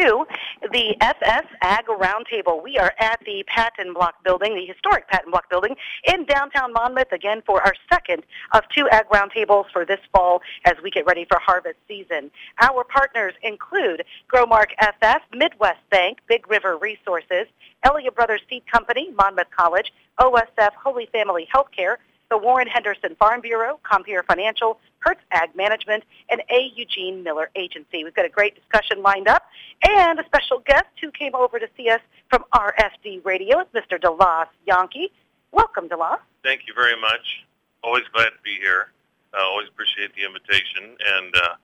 [0.00, 0.26] to
[0.72, 2.62] the FS Ag Roundtable.
[2.62, 7.12] We are at the Patent Block Building, the historic Patent Block Building in downtown Monmouth,
[7.12, 8.22] again for our second
[8.52, 12.30] of two Ag Roundtables for this fall as we get ready for harvest season.
[12.60, 17.46] Our partners include Growmark FS, Midwest Bank, Big River Resources,
[17.82, 21.96] Elliott Brothers Seed Company, Monmouth College, OSF Holy Family Healthcare,
[22.30, 26.70] the Warren Henderson Farm Bureau, Compeer Financial, Hertz Ag Management, and A.
[26.74, 28.04] Eugene Miller Agency.
[28.04, 29.42] We've got a great discussion lined up
[29.82, 33.64] and a special guest who came over to see us from RFD Radio.
[33.74, 34.00] Mr.
[34.00, 35.10] DeLoss Jahnke.
[35.52, 36.20] Welcome, DeLoss.
[36.44, 37.44] Thank you very much.
[37.82, 38.92] Always glad to be here.
[39.34, 41.54] Uh, always appreciate the invitation and uh,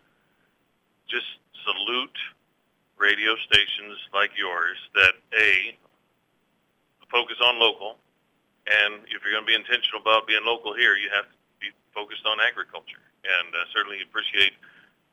[1.09, 1.27] just
[1.65, 2.19] salute
[2.99, 5.77] radio stations like yours that A,
[7.11, 7.97] focus on local,
[8.67, 11.71] and if you're going to be intentional about being local here, you have to be
[11.95, 13.03] focused on agriculture.
[13.23, 14.55] And uh, certainly appreciate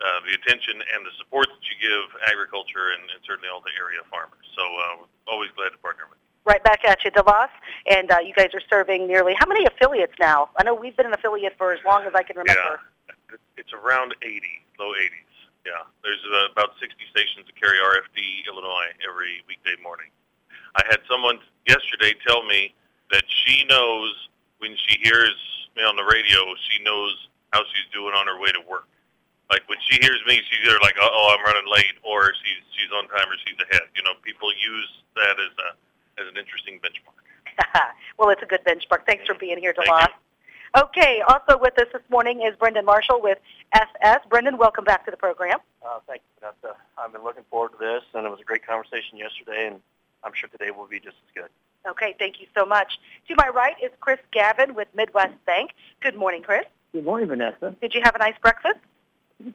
[0.01, 3.73] uh, the attention and the support that you give agriculture and, and certainly all the
[3.77, 4.45] area farmers.
[4.57, 6.29] So uh, always glad to partner with you.
[6.43, 7.53] Right back at you, DeLoss.
[7.87, 10.49] And uh, you guys are serving nearly, how many affiliates now?
[10.57, 12.81] I know we've been an affiliate for as long as I can remember.
[13.07, 14.41] Yeah, it's around 80,
[14.77, 15.33] low 80s.
[15.63, 20.11] Yeah, there's uh, about 60 stations that carry RFD Illinois every weekday morning.
[20.75, 22.75] I had someone yesterday tell me
[23.11, 25.35] that she knows when she hears
[25.75, 28.87] me on the radio, she knows how she's doing on her way to work.
[29.49, 32.89] Like when she hears me, she's either like, "Oh, I'm running late," or she's she's
[32.95, 33.85] on time or she's ahead.
[33.95, 35.69] You know, people use that as a
[36.21, 37.21] as an interesting benchmark.
[38.17, 39.05] well, it's a good benchmark.
[39.05, 40.07] Thanks for being here, DeLoss.
[40.75, 43.37] Okay, also with us this morning is Brendan Marshall with
[43.73, 44.21] FS.
[44.27, 45.59] Brendan, welcome back to the program.
[45.85, 46.75] Uh, thank you, Vanessa.
[46.97, 49.81] I've been looking forward to this, and it was a great conversation yesterday, and
[50.23, 51.49] I'm sure today will be just as good.
[51.87, 52.99] Okay, thank you so much.
[53.27, 55.71] To my right is Chris Gavin with Midwest Bank.
[56.01, 56.65] Good morning, Chris.
[56.93, 57.75] Good morning, Vanessa.
[57.81, 58.77] Did you have a nice breakfast?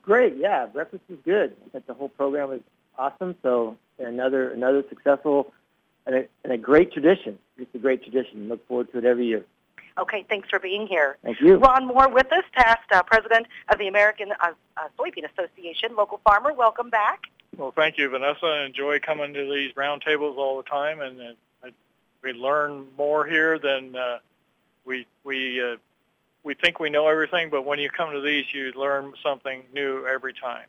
[0.03, 0.67] Great, yeah.
[0.67, 1.57] Breakfast was good.
[1.67, 2.61] I think the whole program was
[2.99, 3.37] awesome.
[3.43, 5.53] So another another successful
[6.07, 7.39] and a, and a great tradition.
[7.57, 8.49] It's a great tradition.
[8.49, 9.45] Look forward to it every year.
[9.99, 11.17] Okay, thanks for being here.
[11.25, 11.57] Thank you.
[11.57, 16.21] Ron Moore with us, past uh, president of the American uh, uh, Soybean Association, local
[16.23, 16.53] farmer.
[16.53, 17.23] Welcome back.
[17.57, 18.47] Well, thank you, Vanessa.
[18.47, 21.25] I enjoy coming to these roundtables all the time, and uh,
[22.23, 24.19] we learn more here than uh,
[24.85, 25.77] we we uh,
[26.43, 27.51] we think we know everything.
[27.51, 30.67] But when you come to these, you learn something new every time.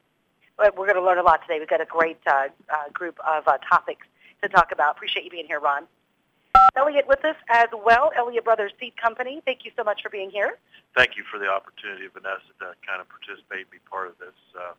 [0.57, 1.59] Well, we're going to learn a lot today.
[1.59, 4.05] We've got a great uh, uh, group of uh, topics
[4.41, 4.97] to talk about.
[4.97, 5.87] Appreciate you being here, Ron.
[6.75, 9.41] Elliott with us as well, Elliott Brothers Seed Company.
[9.45, 10.57] Thank you so much for being here.
[10.95, 14.35] Thank you for the opportunity, Vanessa, to kind of participate and be part of this.
[14.57, 14.73] Uh,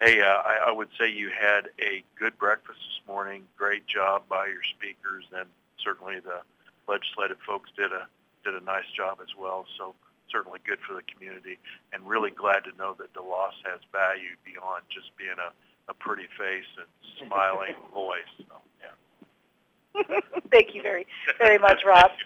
[0.00, 3.44] hey, uh, I, I would say you had a good breakfast this morning.
[3.56, 5.48] Great job by your speakers, and
[5.82, 6.40] certainly the
[6.88, 8.06] legislative folks did a
[8.44, 9.66] did a nice job as well.
[9.78, 9.94] So
[10.30, 11.58] certainly good for the community,
[11.92, 15.52] and really glad to know that DeLoss has value beyond just being a,
[15.90, 16.88] a pretty face and
[17.28, 18.32] smiling voice.
[18.38, 20.20] So, yeah.
[20.50, 21.06] Thank you very
[21.38, 22.10] very much, Rob.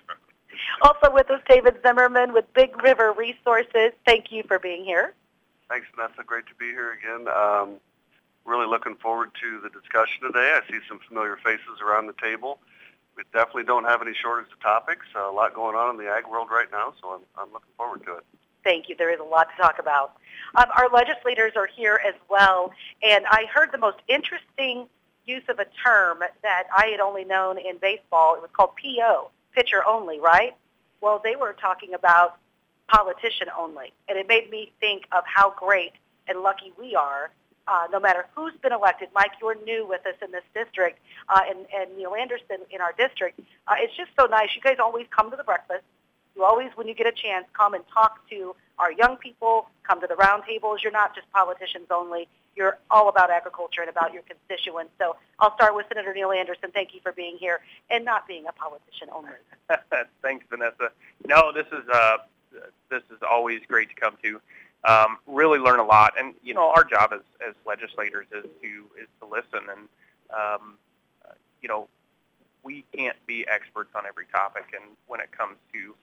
[0.81, 3.93] Also with us, David Zimmerman with Big River Resources.
[4.07, 5.13] Thank you for being here.
[5.69, 6.23] Thanks, Vanessa.
[6.25, 7.29] Great to be here again.
[7.29, 7.75] Um,
[8.47, 10.57] really looking forward to the discussion today.
[10.57, 12.59] I see some familiar faces around the table
[13.17, 15.07] we definitely don't have any shortage of topics.
[15.15, 17.73] Uh, a lot going on in the ag world right now, so I'm, I'm looking
[17.77, 18.25] forward to it.
[18.63, 18.97] Thank you.
[18.97, 20.17] There is a lot to talk about.
[20.57, 22.73] Um, our legislators are here as well,
[23.03, 24.87] and I heard the most interesting
[25.25, 28.35] use of a term that I had only known in baseball.
[28.35, 30.57] It was called PO, pitcher only, right?
[31.01, 32.39] Well, they were talking about
[32.89, 35.93] politician only, and it made me think of how great
[36.29, 37.31] and lucky we are
[37.69, 39.09] uh, no matter who's been elected.
[39.15, 42.93] Mike, you're new with us in this district, uh, and, and Neil Anderson in our
[42.93, 43.41] district.
[43.67, 44.49] Uh, it's just so nice.
[44.55, 45.85] You guys always come to the breakfast.
[46.37, 50.01] You always, when you get a chance, come and talk to our young people, come
[50.01, 50.83] to the roundtables.
[50.83, 52.29] You're not just politicians only.
[52.55, 54.93] You're all about agriculture and about your constituents.
[54.99, 56.71] So I'll start with Senator Neil Anderson.
[56.73, 57.61] Thank you for being here
[57.91, 59.31] and not being a politician only.
[60.23, 60.91] Thanks, Vanessa.
[61.27, 62.19] No, this is uh,
[62.91, 64.41] this is always great to come to
[64.85, 66.15] um, really learn a lot.
[66.19, 69.69] And you know, our job as, as legislators is to is to listen.
[69.69, 69.89] And
[70.35, 70.75] um,
[71.67, 71.89] you know,
[72.63, 74.67] we can't be experts on every topic.
[74.73, 75.97] And when it comes to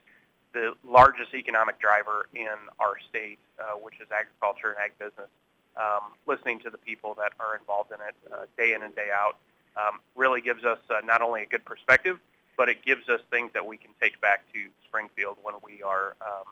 [0.52, 5.30] the largest economic driver in our state, uh, which is agriculture and ag business,
[5.76, 9.08] um, listening to the people that are involved in it uh, day in and day
[9.10, 9.38] out
[9.76, 12.18] um, really gives us uh, not only a good perspective,
[12.58, 16.14] but it gives us things that we can take back to Springfield when we are
[16.20, 16.44] um,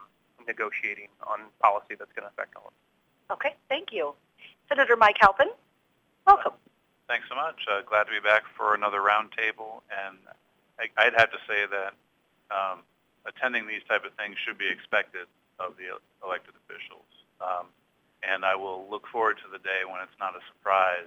[0.47, 3.37] negotiating on policy that's going to affect all of us.
[3.37, 4.15] Okay, thank you.
[4.67, 5.49] Senator Mike Halpin,
[6.25, 6.53] welcome.
[7.13, 7.61] Thanks so much.
[7.69, 9.85] Uh, glad to be back for another roundtable.
[9.93, 10.17] And
[10.81, 11.93] I, would have to say that
[12.49, 12.81] um,
[13.29, 15.29] attending these type of things should be expected
[15.61, 15.93] of the
[16.25, 17.05] elected officials.
[17.37, 17.69] Um,
[18.25, 21.05] and I will look forward to the day when it's not a surprise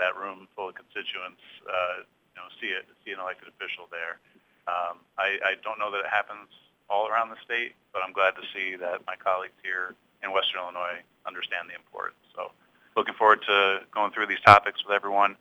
[0.00, 4.24] that room full of constituents, uh, you know, see it, see an elected official there.
[4.64, 6.48] Um, I, I don't know that it happens
[6.88, 9.92] all around the state, but I'm glad to see that my colleagues here
[10.24, 12.24] in Western Illinois understand the importance.
[12.32, 12.48] So
[12.96, 15.36] looking forward to going through these topics with everyone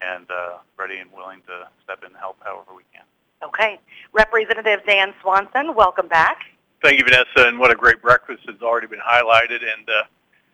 [0.00, 3.04] and uh, ready and willing to step in and help however we can.
[3.42, 3.78] Okay.
[4.12, 6.42] Representative Dan Swanson, welcome back.
[6.82, 9.62] Thank you, Vanessa, and what a great breakfast has already been highlighted.
[9.62, 10.04] And uh,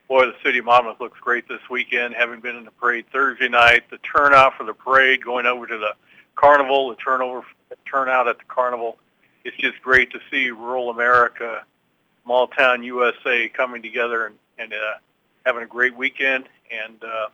[0.09, 2.15] boy, the city of Monmouth looks great this weekend.
[2.15, 5.79] Having been in the parade Thursday night, the turnout for the parade, going over to
[5.79, 5.95] the
[6.35, 7.45] carnival, the turnover,
[7.85, 8.99] turnout at the carnival,
[9.45, 11.65] it's just great to see rural America,
[12.25, 14.95] small town USA coming together and, and uh,
[15.45, 17.29] having a great weekend and uh,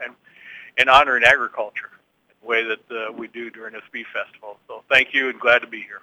[0.00, 0.14] and
[0.78, 1.90] and honoring agriculture
[2.40, 4.58] the way that uh, we do during this beef festival.
[4.66, 6.02] So thank you and glad to be here.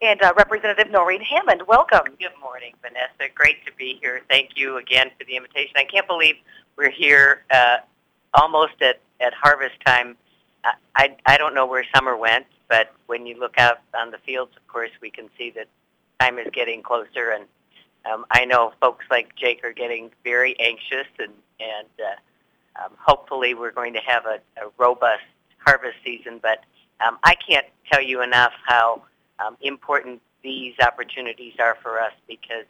[0.00, 2.04] And uh, Representative Norine Hammond, welcome.
[2.20, 3.32] Good morning, Vanessa.
[3.34, 4.20] Great to be here.
[4.28, 5.72] Thank you again for the invitation.
[5.76, 6.36] I can't believe
[6.76, 7.78] we're here uh,
[8.34, 10.16] almost at, at harvest time.
[10.62, 14.18] I, I, I don't know where summer went, but when you look out on the
[14.18, 15.66] fields, of course, we can see that
[16.20, 17.30] time is getting closer.
[17.32, 17.46] And
[18.10, 23.54] um, I know folks like Jake are getting very anxious, and, and uh, um, hopefully
[23.54, 25.24] we're going to have a, a robust
[25.58, 26.40] harvest season.
[26.42, 26.60] But
[27.06, 29.02] um, I can't tell you enough how
[29.44, 32.64] um, important these opportunities are for us because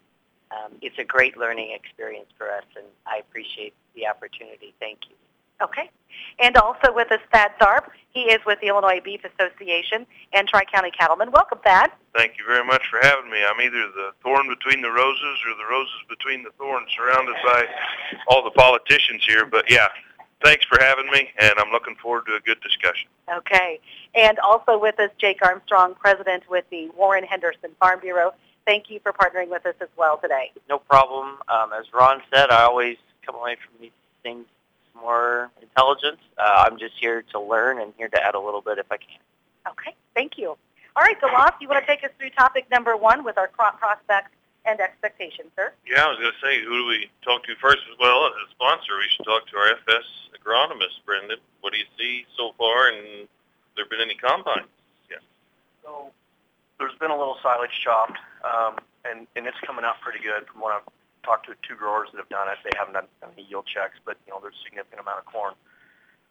[0.51, 4.75] um, it's a great learning experience for us, and I appreciate the opportunity.
[4.81, 5.17] Thank you.
[5.63, 5.91] Okay.
[6.39, 7.91] And also with us, Thad Tharp.
[8.11, 11.31] He is with the Illinois Beef Association and Tri-County Cattlemen.
[11.31, 11.91] Welcome, Thad.
[12.17, 13.39] Thank you very much for having me.
[13.45, 17.67] I'm either the thorn between the roses or the roses between the thorns, surrounded by
[18.29, 19.47] all the politicians here.
[19.47, 19.89] But yeah,
[20.43, 23.09] thanks for having me, and I'm looking forward to a good discussion.
[23.33, 23.79] Okay.
[24.15, 28.33] And also with us, Jake Armstrong, President with the Warren Henderson Farm Bureau.
[28.67, 30.53] Thank you for partnering with us as well today.
[30.69, 31.39] No problem.
[31.49, 34.47] Um, as Ron said, I always come away from these things
[35.01, 36.19] more intelligent.
[36.37, 38.97] Uh, I'm just here to learn and here to add a little bit if I
[38.97, 39.19] can.
[39.69, 39.95] Okay.
[40.15, 40.57] Thank you.
[40.97, 43.79] All right, DeLoss, you want to take us through topic number one with our crop
[43.79, 44.31] prospects
[44.65, 45.73] and expectations, sir?
[45.87, 47.79] Yeah, I was going to say, who do we talk to first?
[48.01, 51.39] Well, as a sponsor, we should talk to our FS agronomist, Brendan.
[51.61, 54.67] What do you see so far, and have there been any combines?
[55.11, 55.23] Yeah.
[55.85, 56.11] So
[56.79, 60.61] there's been a little silage chopped, um, and, and it's coming out pretty good from
[60.61, 60.89] what I've
[61.23, 62.59] talked to two growers that have done it.
[62.65, 65.55] They haven't done any yield checks, but, you know, there's a significant amount of corn.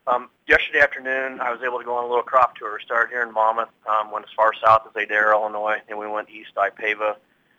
[0.07, 2.79] Um, yesterday afternoon, I was able to go on a little crop tour.
[2.79, 6.29] Started here in Monmouth, um, went as far south as Adair, Illinois, and we went
[6.29, 7.17] east Ipava,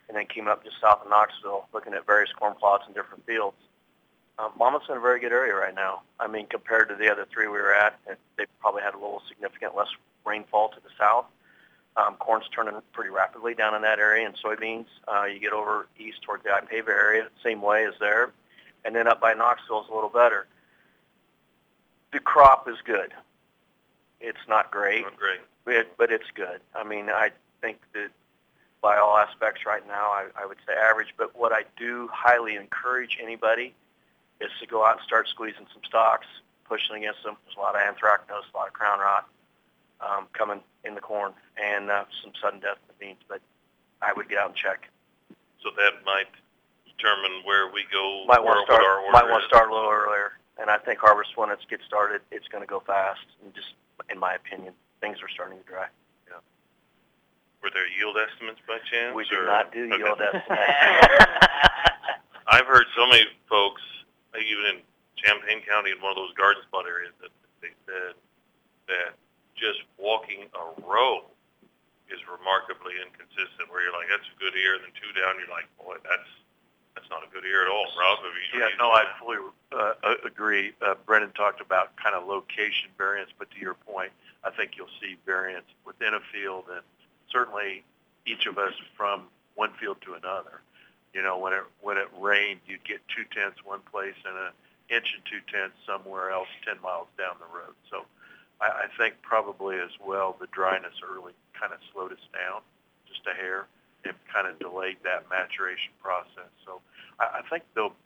[0.08, 3.26] and then came up just south of Knoxville, looking at various corn plots in different
[3.26, 3.56] fields.
[4.38, 6.02] Um, Monmouth's in a very good area right now.
[6.18, 7.98] I mean, compared to the other three we were at,
[8.38, 9.88] they probably had a little significant less
[10.24, 11.26] rainfall to the south.
[11.98, 14.86] Um, corn's turning pretty rapidly down in that area, and soybeans.
[15.08, 18.30] Uh, you get over east towards the Ipava area, same way as there,
[18.84, 20.46] and then up by Knoxville is a little better.
[22.12, 23.12] The crop is good.
[24.20, 25.40] It's not great, Not great.
[25.66, 26.60] it, but it's good.
[26.74, 27.30] I mean, I
[27.60, 28.10] think that
[28.80, 31.14] by all aspects right now, I, I would say average.
[31.16, 33.74] But what I do highly encourage anybody
[34.40, 36.26] is to go out and start squeezing some stalks,
[36.68, 37.36] pushing against them.
[37.44, 39.26] There's a lot of anthracnose, a lot of crown rot
[40.00, 43.20] um, coming in the corn, and uh, some sudden death in the beans.
[43.28, 43.40] But
[44.02, 44.88] I would get out and check.
[45.62, 46.30] So that might
[46.86, 48.82] determine where we go, Might want to start.
[49.12, 50.32] Might want to start a little earlier.
[50.60, 53.22] And I think harvest when it gets started, it's going to go fast.
[53.42, 53.74] And just
[54.10, 55.86] in my opinion, things are starting to dry.
[56.26, 56.42] Yeah.
[57.62, 59.14] Were there yield estimates by chance?
[59.14, 59.98] We do or- not do Okay.
[59.98, 60.46] yield estimates.
[62.50, 63.82] I've heard so many folks,
[64.34, 64.76] even in
[65.16, 67.30] Champaign County, in one of those garden spot areas, that
[67.62, 68.14] they said
[68.88, 69.14] that
[69.58, 71.26] just walking a row
[72.08, 73.68] is remarkably inconsistent.
[73.68, 76.30] Where you're like, that's a good ear, and then two down, you're like, boy, that's
[76.96, 77.86] that's not a good ear at all.
[77.94, 78.58] Rob, you?
[78.58, 79.38] Yeah, no, I fully
[79.70, 80.72] uh, agree.
[80.82, 84.10] Uh, Brendan talked about kind of location variance, but to your point,
[84.42, 86.82] I think you'll see variance within a field and
[87.30, 87.84] certainly
[88.26, 90.60] each of us from one field to another.
[91.14, 94.52] You know, when it when it rained, you'd get two tenths one place and an
[94.88, 97.74] inch and two tenths somewhere else, ten miles down the road.
[97.90, 98.04] So,
[98.60, 102.60] I, I think probably as well the dryness early kind of slowed us down
[103.06, 103.66] just a hair
[104.04, 106.50] and kind of delayed that maturation process.
[106.64, 106.80] So,
[107.18, 107.96] I, I think they'll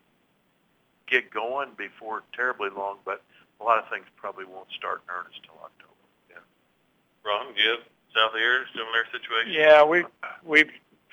[1.06, 3.22] get going before terribly long, but
[3.60, 5.92] a lot of things probably won't start in earnest till October.
[6.30, 6.44] Yeah.
[7.24, 9.52] Ron, do you have south ear similar situation?
[9.52, 10.04] Yeah, we
[10.44, 10.64] we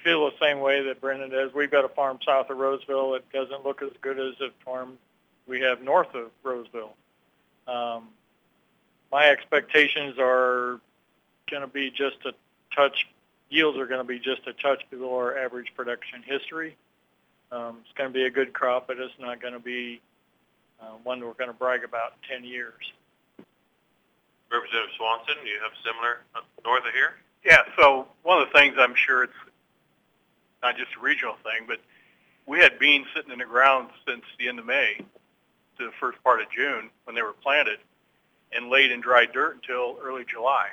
[0.04, 1.54] feel the same way that Brendan does.
[1.54, 3.16] We've got a farm south of Roseville.
[3.16, 4.98] It doesn't look as good as the farm
[5.48, 6.96] we have north of Roseville.
[7.68, 8.10] Um,
[9.12, 10.80] my expectations are
[11.50, 12.34] going to be just a
[12.76, 13.08] touch.
[13.50, 16.76] Yields are going to be just a touch below our average production history.
[17.52, 20.02] Um, it's going to be a good crop, but it's not going to be
[20.80, 22.94] uh, one we're going to brag about in 10 years.
[24.52, 27.16] Representative Swanson, do you have similar uh, north of here?
[27.44, 29.34] Yeah, so one of the things I'm sure it's
[30.62, 31.80] not just a regional thing, but
[32.46, 34.98] we had beans sitting in the ground since the end of May
[35.78, 37.80] to the first part of June when they were planted
[38.52, 40.68] and laid in dry dirt until early July.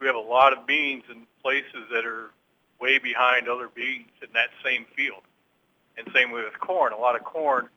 [0.00, 2.30] We have a lot of beans in places that are
[2.80, 5.22] way behind other beans in that same field.
[5.96, 6.92] And same way with corn.
[6.92, 7.68] A lot of corn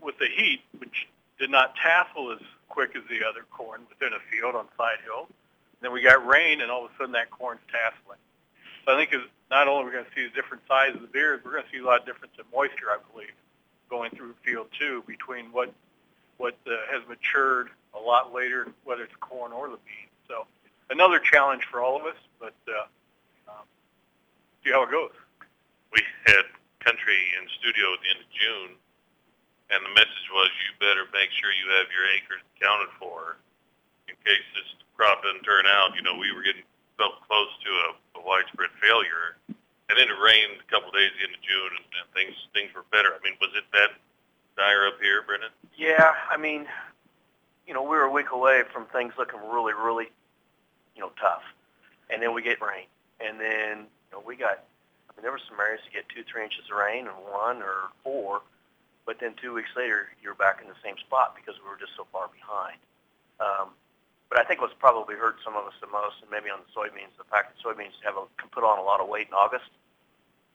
[0.00, 1.06] with the heat, which
[1.38, 2.38] did not tassel as
[2.68, 5.28] quick as the other corn within a field on side hill.
[5.82, 8.16] Then we got rain, and all of a sudden that corn's tasseling.
[8.84, 9.14] So I think
[9.50, 11.64] not only are we going to see a different size of the beard, we're going
[11.64, 13.34] to see a lot of difference in moisture, I believe,
[13.90, 15.72] going through field two between what
[16.38, 20.12] what uh, has matured a lot later, whether it's corn or the beans.
[20.28, 20.46] So
[20.90, 22.86] another challenge for all of us, but uh,
[23.48, 23.64] um,
[24.64, 25.12] see how it goes.
[25.92, 26.44] We had
[26.80, 28.70] country in studio at the end of June,
[29.72, 33.40] and the message was you better make sure you have your acres accounted for
[34.06, 35.96] in case this crop doesn't turn out.
[35.96, 37.88] You know, we were getting felt close to a,
[38.18, 39.36] a widespread failure.
[39.88, 42.06] And then it rained a couple of days at the end of June, and, and
[42.10, 43.14] things things were better.
[43.14, 43.94] I mean, was it that
[44.58, 45.54] dire up here, Brendan?
[45.78, 46.66] Yeah, I mean,
[47.66, 50.06] you know, we were a week away from things looking really, really,
[50.94, 51.42] you know, tough.
[52.10, 52.86] And then we get rain.
[53.20, 54.62] And then, you know, we got,
[55.08, 57.62] I mean, there were some areas to get two, three inches of rain and one
[57.62, 58.42] or four.
[59.04, 61.94] But then two weeks later, you're back in the same spot because we were just
[61.96, 62.78] so far behind.
[63.38, 63.70] Um,
[64.28, 66.70] but I think what's probably hurt some of us the most, and maybe on the
[66.74, 69.34] soybeans, the fact that soybeans have a, can put on a lot of weight in
[69.34, 69.70] August,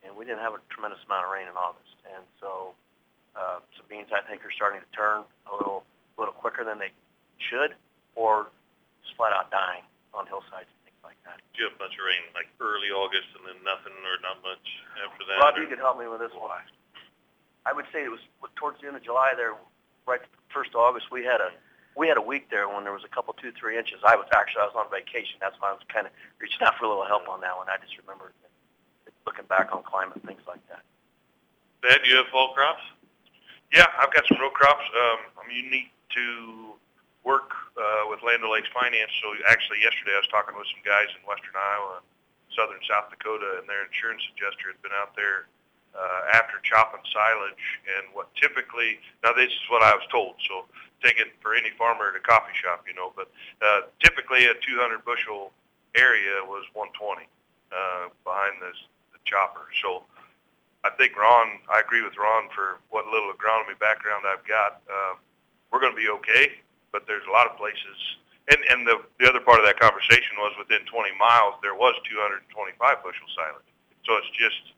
[0.04, 2.76] and we didn't have a tremendous amount of rain in August, and so
[3.36, 5.88] uh, some beans I think are starting to turn a little,
[6.22, 6.94] little quicker than they
[7.42, 7.74] should,
[8.14, 8.54] or
[9.02, 9.82] just flat out dying
[10.14, 11.42] on hillsides and things like that.
[11.52, 14.38] Did you have a bunch of rain like early August and then nothing or not
[14.46, 14.62] much
[15.02, 15.42] after that?
[15.42, 16.54] Rob, or- you could help me with this one.
[17.66, 18.22] I would say it was
[18.58, 19.54] towards the end of July there,
[20.06, 21.50] right first of August, we had a
[21.96, 24.00] we had a week there when there was a couple two three inches.
[24.06, 25.38] I was actually I was on vacation.
[25.42, 27.68] That's why I was kind of reaching out for a little help on that one.
[27.70, 28.32] I just remember
[29.26, 30.82] looking back on climate things like that.
[31.86, 32.82] Thad, do you have fall crops?
[33.74, 34.84] Yeah, I've got some row crops.
[34.96, 36.76] Um, I'm unique to
[37.24, 39.12] work uh, with Land O'Lakes Finance.
[39.22, 42.02] So actually, yesterday I was talking with some guys in western Iowa,
[42.58, 45.48] southern South Dakota, and their insurance adjuster had been out there
[45.94, 47.66] uh, after chopping silage.
[47.98, 50.66] And what typically, now this is what I was told, so
[51.04, 53.30] take it for any farmer at a coffee shop, you know, but
[53.62, 55.52] uh, typically a 200 bushel
[55.96, 57.26] area was 120
[57.74, 58.78] uh, behind this
[59.14, 59.68] the chopper.
[59.82, 60.04] So
[60.84, 64.82] I think Ron, I agree with Ron for what little agronomy background I've got.
[64.90, 65.16] Uh,
[65.72, 66.60] we're going to be okay,
[66.92, 67.98] but there's a lot of places.
[68.52, 71.96] And, and the, the other part of that conversation was within 20 miles there was
[72.12, 72.52] 225
[73.00, 73.72] bushel silage.
[74.04, 74.76] So it's just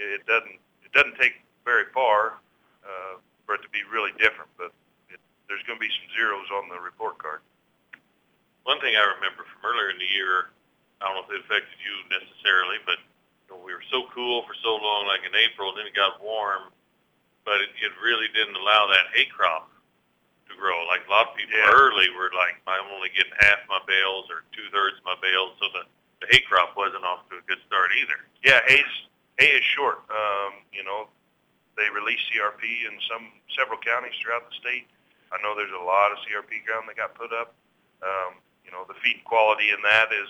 [0.00, 2.40] it doesn't it doesn't take very far
[2.82, 4.48] uh, for it to be really different.
[4.56, 4.72] But
[5.12, 7.44] it, there's going to be some zeros on the report card.
[8.64, 10.50] One thing I remember from earlier in the year,
[11.04, 14.48] I don't know if it affected you necessarily, but you know, we were so cool
[14.48, 16.72] for so long, like in April, and then it got warm,
[17.44, 19.71] but it, it really didn't allow that hay crop
[20.52, 20.76] to grow.
[20.86, 21.72] Like a lot of people Yeah.
[21.72, 25.72] early were like, I'm only getting half my bales or two thirds my bales, so
[25.72, 25.82] the,
[26.20, 28.20] the hay crop wasn't off to a good start either.
[28.44, 28.92] Yeah, hay's
[29.40, 30.04] hay is short.
[30.12, 31.08] Um, you know,
[31.80, 34.84] they release CRP in some several counties throughout the state.
[35.32, 37.56] I know there's a lot of CRP ground that got put up.
[38.04, 40.28] Um, you know, the feed quality in that is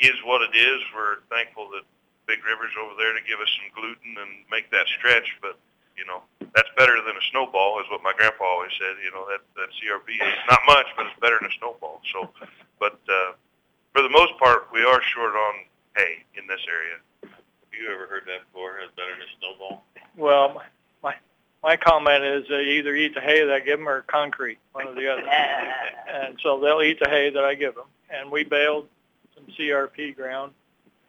[0.00, 0.80] is what it is.
[0.96, 1.84] We're thankful that
[2.26, 5.58] Big River's over there to give us some gluten and make that stretch, but
[6.02, 6.22] you know,
[6.54, 8.98] that's better than a snowball is what my grandpa always said.
[9.04, 12.02] You know, that that CRP is not much, but it's better than a snowball.
[12.12, 12.28] So,
[12.80, 13.38] but uh,
[13.94, 15.54] for the most part, we are short on
[15.94, 16.98] hay in this area.
[17.22, 18.82] Have you ever heard that before?
[18.82, 19.84] It's better than a snowball.
[20.16, 20.66] Well, my
[21.02, 21.14] my,
[21.62, 24.88] my comment is they either eat the hay that I give them or concrete, one
[24.88, 25.22] or the other.
[26.10, 27.86] and so they'll eat the hay that I give them.
[28.10, 28.88] And we baled
[29.36, 30.52] some CRP ground.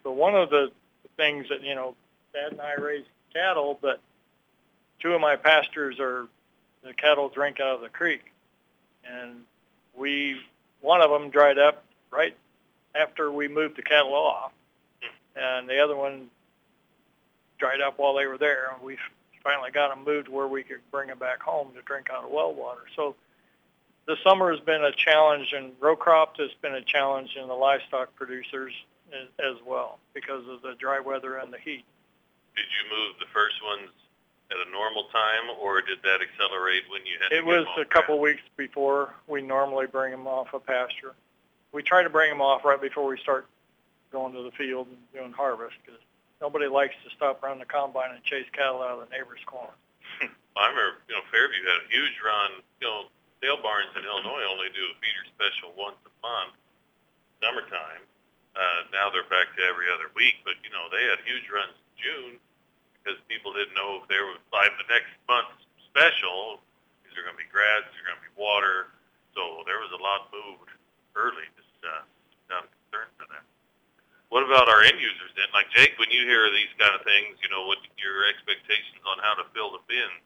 [0.03, 0.71] So one of the
[1.17, 1.95] things that you know,
[2.31, 3.99] Dad and I raise cattle, but
[5.03, 6.27] two of my pastures are
[6.83, 8.31] the cattle drink out of the creek,
[9.05, 9.41] and
[9.95, 10.39] we
[10.81, 12.35] one of them dried up right
[12.95, 14.51] after we moved the cattle off,
[15.35, 16.29] and the other one
[17.57, 18.71] dried up while they were there.
[18.73, 18.97] And we
[19.43, 22.31] finally got them moved where we could bring them back home to drink out of
[22.31, 22.83] well water.
[22.95, 23.15] So
[24.05, 26.35] the summer has been a challenge in row crop.
[26.39, 28.73] It's been a challenge in the livestock producers
[29.39, 31.85] as well because of the dry weather and the heat.
[32.55, 33.89] Did you move the first ones
[34.53, 37.85] at a normal time, or did that accelerate when you had to It was a
[37.85, 41.17] couple weeks before we normally bring them off a pasture.
[41.73, 43.49] We try to bring them off right before we start
[44.11, 45.99] going to the field and doing harvest because
[46.37, 49.73] nobody likes to stop around the combine and chase cattle out of the neighbor's corn.
[50.21, 52.61] I remember, you know, Fairview had a huge run.
[52.77, 52.99] You know,
[53.41, 56.53] sale barns in Illinois only do a feeder special once a month,
[57.41, 58.05] summertime.
[58.53, 61.73] Uh, now they're back to every other week, but you know, they had huge runs
[61.73, 62.33] in June
[63.03, 65.59] because people didn't know if there was by the next month's
[65.91, 66.63] special.
[67.03, 67.83] Is there going to be grass?
[67.83, 68.95] Is there going to be water?
[69.35, 70.71] So there was a lot moved
[71.19, 71.43] early.
[71.59, 72.07] Just uh,
[72.47, 73.43] not concerned for that.
[74.31, 75.51] What about our end users then?
[75.51, 79.21] Like Jake, when you hear these kind of things, you know, what your expectations on
[79.21, 80.23] how to fill the bins?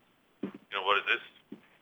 [0.53, 1.25] You know, what does this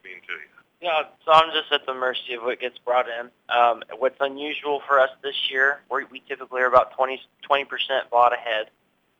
[0.02, 0.56] mean to you?
[0.82, 3.30] Yeah, so I'm just at the mercy of what gets brought in.
[3.50, 7.20] Um, what's unusual for us this year, we we typically are about 20
[7.66, 8.70] percent bought ahead,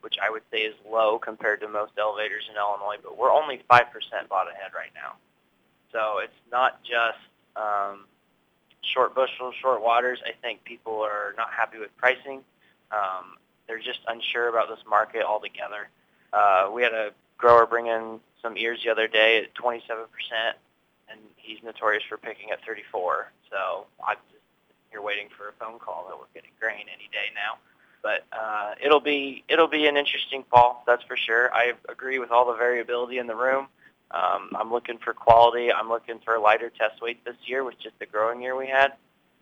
[0.06, 2.94] which I would say is low compared to most elevators in Illinois.
[3.02, 5.18] But we're only five percent bought ahead right now.
[5.90, 7.18] So it's not just
[7.56, 8.06] um,
[8.82, 10.20] short bushels, short waters.
[10.24, 12.44] I think people are not happy with pricing.
[12.92, 13.34] Um,
[13.66, 15.88] they're just unsure about this market altogether.
[16.32, 19.82] Uh, we had a grower bring in some ears the other day at 27%,
[21.10, 23.32] and he's notorious for picking at 34.
[23.50, 24.44] So I'm just
[24.90, 27.58] here waiting for a phone call that we're getting grain any day now.
[28.06, 31.52] But uh, it'll be it'll be an interesting fall, that's for sure.
[31.52, 33.66] I agree with all the variability in the room.
[34.12, 35.72] Um, I'm looking for quality.
[35.72, 38.92] I'm looking for lighter test weight this year, with just the growing year we had.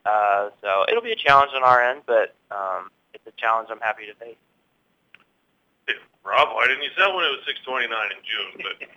[0.07, 3.81] Uh, so it'll be a challenge on our end, but um, it's a challenge I'm
[3.81, 4.41] happy to face.
[5.87, 8.65] Yeah, Rob, why didn't you sell when it was 629 in June?
[8.65, 8.89] But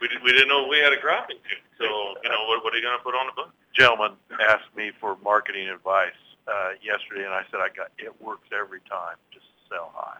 [0.00, 1.60] we, did, we didn't know we had a crop in June.
[1.76, 1.84] So,
[2.24, 3.52] you know, what, what are you going to put on the book?
[3.76, 6.16] Gentleman asked me for marketing advice
[6.48, 9.16] uh, yesterday, and I said I got it works every time.
[9.32, 10.18] Just sell high.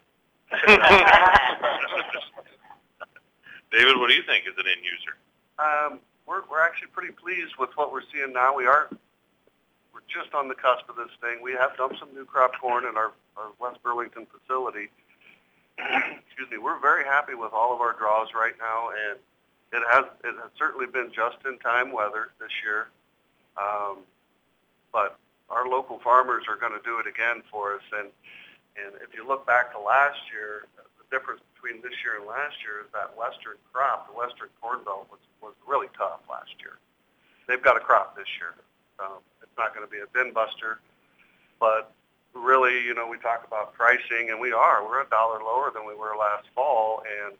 [3.72, 5.16] David, what do you think as an end user?
[5.58, 8.54] Um, we're, we're actually pretty pleased with what we're seeing now.
[8.54, 8.88] We are
[9.92, 11.42] we're just on the cusp of this thing.
[11.42, 14.90] We have dumped some new crop corn in our, our West Burlington facility.
[15.78, 16.58] Excuse me.
[16.58, 19.18] We're very happy with all of our draws right now, and
[19.72, 22.88] it has it has certainly been just in time weather this year.
[23.56, 23.98] Um,
[24.92, 25.18] but
[25.50, 28.08] our local farmers are going to do it again for us, and
[28.78, 32.62] and if you look back to last year, the difference between this year and last
[32.62, 36.78] year is that western crop, the western corn belt, was was really tough last year.
[37.48, 38.54] They've got a crop this year.
[39.00, 40.80] Um, it's not going to be a bin buster,
[41.58, 41.94] but
[42.34, 44.84] really, you know, we talk about pricing, and we are.
[44.84, 47.34] We're a dollar lower than we were last fall, and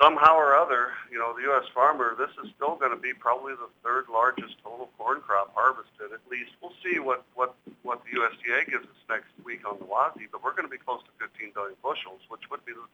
[0.00, 1.68] somehow or other, you know, the U.S.
[1.74, 6.12] farmer, this is still going to be probably the third largest total corn crop harvested.
[6.14, 9.84] At least we'll see what what what the USDA gives us next week on the
[9.84, 12.86] WASDE, but we're going to be close to 15 billion bushels, which would be the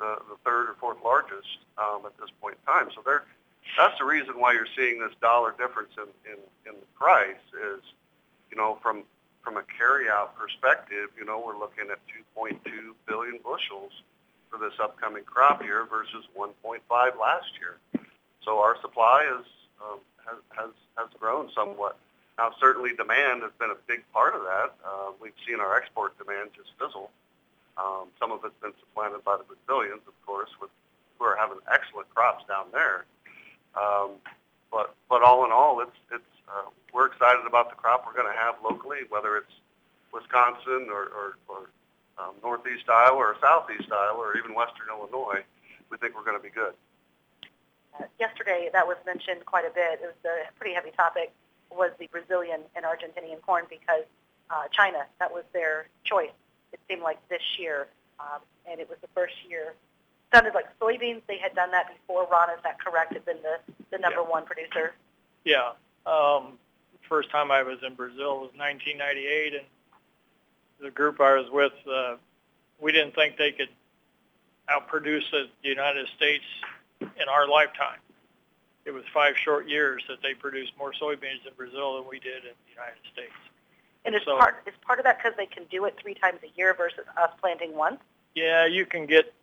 [0.00, 2.88] the, the third or fourth largest um, at this point in time.
[2.94, 3.28] So there,
[3.76, 7.84] that's the reason why you're seeing this dollar difference in, in, in the price is,
[8.50, 9.04] you know, from
[9.44, 11.98] from a carryout perspective, you know, we're looking at
[12.36, 12.60] 2.2
[13.06, 13.92] billion bushels
[14.50, 17.78] for this upcoming crop year versus 1.5 last year.
[18.44, 19.46] So our supply is
[19.80, 21.98] um, has, has has grown somewhat.
[22.38, 24.72] Now, certainly demand has been a big part of that.
[24.84, 27.10] Uh, we've seen our export demand just fizzle.
[27.76, 30.70] Um, some of it's been supplanted by the Brazilians, of course, with
[31.18, 33.04] who are having excellent crops down there.
[33.76, 34.16] Um,
[34.72, 38.32] but but all in all, it's it's uh, we're excited about the crop we're going
[38.32, 39.52] to have locally, whether it's
[40.12, 41.70] Wisconsin or, or, or
[42.20, 45.42] um, northeast Iowa or southeast Iowa or even western Illinois,
[45.90, 46.74] we think we're going to be good.
[47.98, 50.00] Uh, yesterday, that was mentioned quite a bit.
[50.02, 51.32] It was a pretty heavy topic.
[51.70, 54.04] Was the Brazilian and Argentinian corn because
[54.50, 56.34] uh, China that was their choice.
[56.72, 57.86] It seemed like this year,
[58.18, 59.74] um, and it was the first year.
[60.34, 61.22] Sounded like soybeans.
[61.28, 62.26] They had done that before.
[62.30, 63.12] Ron, is that correct?
[63.12, 63.58] Had been the
[63.92, 64.28] the number Yeah.
[64.28, 64.94] one producer.
[65.44, 65.72] Yeah.
[66.06, 66.58] Um,
[67.08, 69.64] first time I was in Brazil was 1998, and
[70.80, 72.16] the group I was with, uh,
[72.80, 73.68] we didn't think they could
[74.68, 76.44] outproduce the United States
[77.00, 77.98] in our lifetime.
[78.84, 82.44] It was five short years that they produced more soybeans in Brazil than we did
[82.44, 83.34] in the United States.
[84.04, 86.42] And is So- part is part of that because they can do it three times
[86.42, 88.00] a year versus us planting once?
[88.34, 89.34] Yeah, you can get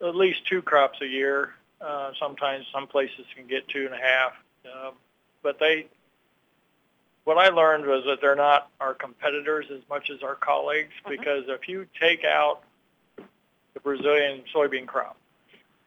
[0.00, 1.54] at least two crops a year.
[1.80, 4.32] Uh, sometimes some places can get two and a half.
[4.64, 4.92] Uh,
[5.42, 5.86] but they,
[7.24, 11.44] what I learned was that they're not our competitors as much as our colleagues because
[11.48, 12.62] if you take out
[13.16, 15.16] the Brazilian soybean crop,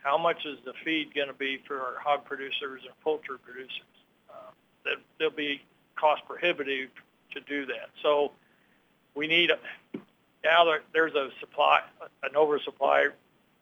[0.04, 3.82] how much is the feed going to be for our hog producers and poultry producers?
[4.30, 4.52] Uh,
[4.86, 5.62] that they'll be
[5.96, 6.90] cost prohibitive
[7.34, 7.90] to do that.
[8.02, 8.32] So
[9.16, 9.52] we need
[10.44, 11.82] now there, there's a supply,
[12.24, 13.08] an oversupply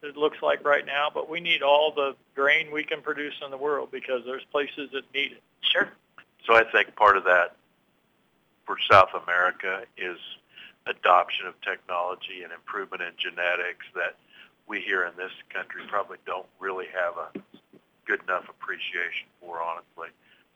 [0.04, 3.50] it looks like right now, but we need all the grain we can produce in
[3.50, 5.42] the world because there's places that need it.
[5.62, 5.90] Sure.
[6.46, 7.56] So I think part of that
[8.66, 10.18] for South America is
[10.88, 14.16] adoption of technology and improvement in genetics that
[14.68, 17.30] we here in this country probably don't really have a
[18.06, 20.10] good enough appreciation for, honestly.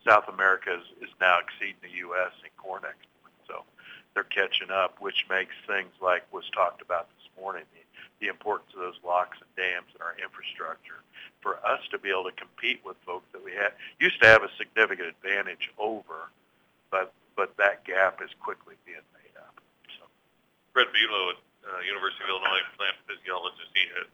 [0.06, 2.32] South America is, is now exceeding the U.S.
[2.42, 3.62] in corn export, so
[4.14, 7.82] they're catching up, which makes things like was talked about this morning, the,
[8.26, 11.02] the importance of those locks and dams in our infrastructure.
[11.42, 14.42] For us to be able to compete with folks that we had, used to have
[14.42, 16.30] a significant advantage over,
[16.90, 19.56] but but that gap is quickly being made up.
[19.98, 20.06] So.
[20.72, 24.08] Fred Below at uh, University of Illinois plant physiologist, he had,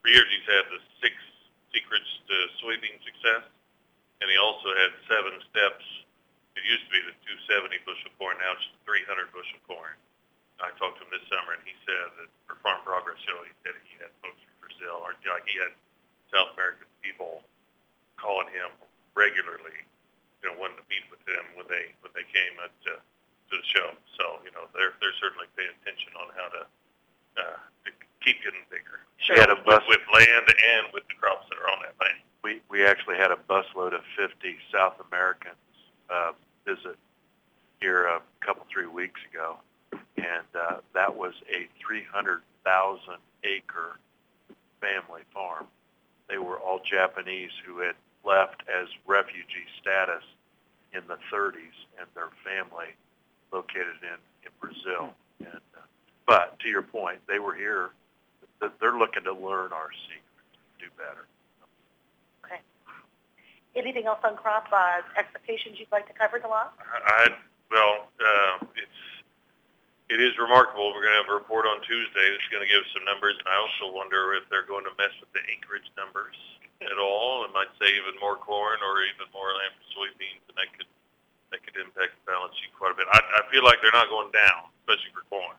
[0.00, 1.14] for years he's had the six
[1.70, 3.46] secrets to soybean success,
[4.20, 5.84] and he also had seven steps.
[6.58, 7.14] It used to be the
[7.48, 9.94] 270 bushel corn, now it's 300 bushel corn.
[10.60, 13.54] I talked to him this summer, and he said that for Farm Progress Show, he
[13.64, 15.72] said he had folks from Brazil, or he had
[16.28, 17.40] South American people
[18.20, 18.68] calling him
[19.16, 19.88] regularly
[20.42, 23.54] you know, wanted to meet with them when they when they came at, uh, to
[23.56, 23.92] the show.
[24.16, 26.62] So you know, they're they're certainly paying attention on how to,
[27.36, 27.88] uh, to
[28.24, 29.04] keep getting bigger.
[29.20, 29.36] Sure.
[29.36, 31.96] We had a bus with, with land and with the crops that are on that
[32.00, 32.20] land.
[32.42, 34.32] We we actually had a busload of 50
[34.72, 35.60] South Americans
[36.08, 36.32] uh,
[36.64, 36.96] visit
[37.80, 39.56] here a couple three weeks ago,
[40.16, 42.42] and uh, that was a 300,000
[43.44, 43.98] acre
[44.80, 45.66] family farm.
[46.28, 50.22] They were all Japanese who had left as refugee status
[50.92, 52.92] in the 30s and their family
[53.52, 55.14] located in, in Brazil.
[55.38, 55.86] And, uh,
[56.26, 57.90] but to your point, they were here.
[58.60, 61.24] They're looking to learn our secret, do better.
[62.44, 62.60] Okay.
[63.74, 66.68] Anything else on crop uh, expectations you'd like to cover, DeLoss?
[67.06, 67.28] I,
[67.70, 69.00] well, uh, it's
[70.10, 70.90] it is remarkable.
[70.90, 73.46] We're going to have a report on Tuesday that's going to give some numbers, and
[73.46, 76.34] I also wonder if they're going to mess with the acreage numbers
[76.80, 80.56] at all and might say even more corn or even more land for soybeans, and
[80.56, 80.88] that could
[81.52, 83.10] that could impact the balance sheet quite a bit.
[83.10, 85.58] I, I feel like they're not going down, especially for corn.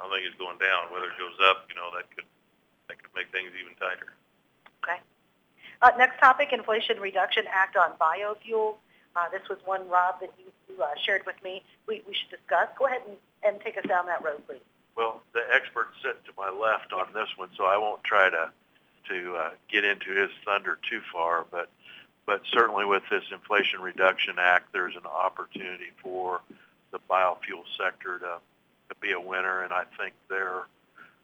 [0.00, 0.88] I don't think it's going down.
[0.90, 2.26] Whether it goes up, you know, that could
[2.90, 4.14] that could make things even tighter.
[4.82, 4.98] Okay.
[5.82, 8.82] Uh, next topic: Inflation Reduction Act on biofuels.
[9.14, 11.62] Uh, this was one, Rob, that you, you uh, shared with me.
[11.86, 12.68] We, we should discuss.
[12.78, 14.62] Go ahead and, and take us down that road, please.
[14.96, 18.50] Well, the expert sitting to my left on this one, so I won't try to
[19.08, 21.68] to uh, get into his thunder too far, but
[22.26, 26.42] but certainly with this Inflation Reduction Act, there's an opportunity for
[26.90, 28.38] the biofuel sector to,
[28.90, 30.64] to be a winner, and I think they're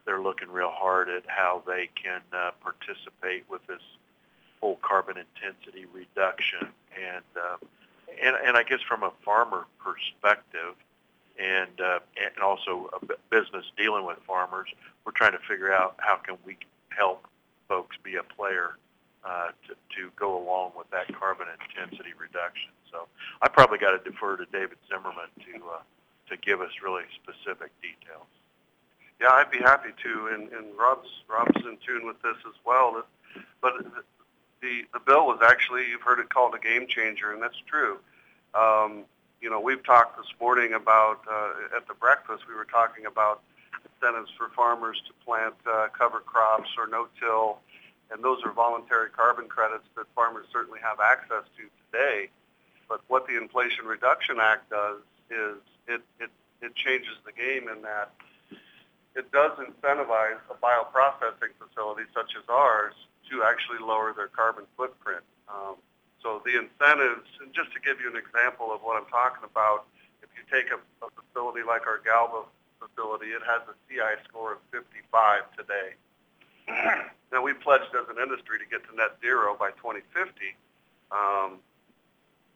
[0.07, 3.83] they're looking real hard at how they can uh, participate with this
[4.61, 7.57] whole carbon intensity reduction, and uh,
[8.23, 10.75] and and I guess from a farmer perspective,
[11.39, 14.69] and uh, and also a business dealing with farmers,
[15.05, 16.57] we're trying to figure out how can we
[16.89, 17.27] help
[17.69, 18.77] folks be a player
[19.25, 22.71] uh, to, to go along with that carbon intensity reduction.
[22.91, 23.07] So
[23.43, 25.83] I probably got to defer to David Zimmerman to uh,
[26.31, 28.27] to give us really specific details.
[29.21, 33.05] Yeah, I'd be happy to, and, and Rob's Rob's in tune with this as well.
[33.61, 33.73] But
[34.61, 37.99] the the bill was actually you've heard it called a game changer, and that's true.
[38.55, 39.05] Um,
[39.41, 42.45] you know, we've talked this morning about uh, at the breakfast.
[42.49, 43.43] We were talking about
[44.05, 47.59] incentives for farmers to plant uh, cover crops or no-till,
[48.11, 52.29] and those are voluntary carbon credits that farmers certainly have access to today.
[52.89, 55.57] But what the Inflation Reduction Act does is
[55.89, 58.13] it, it, it changes the game in that
[59.15, 62.95] it does incentivize a bioprocessing facility such as ours
[63.31, 65.23] to actually lower their carbon footprint.
[65.49, 65.77] Um,
[66.21, 69.87] so the incentives, and just to give you an example of what I'm talking about,
[70.23, 72.43] if you take a, a facility like our Galva
[72.79, 73.33] facility.
[73.33, 75.89] It has a CI score of 55 today.
[77.33, 80.57] now, we pledged as an industry to get to net zero by 2050.
[81.13, 81.61] Um,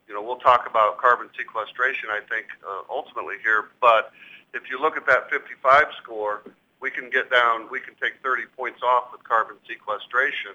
[0.09, 3.69] you know, we'll talk about carbon sequestration, I think, uh, ultimately here.
[3.81, 4.11] But
[4.55, 6.43] if you look at that 55 score,
[6.81, 10.53] we can get down, we can take 30 points off with carbon sequestration.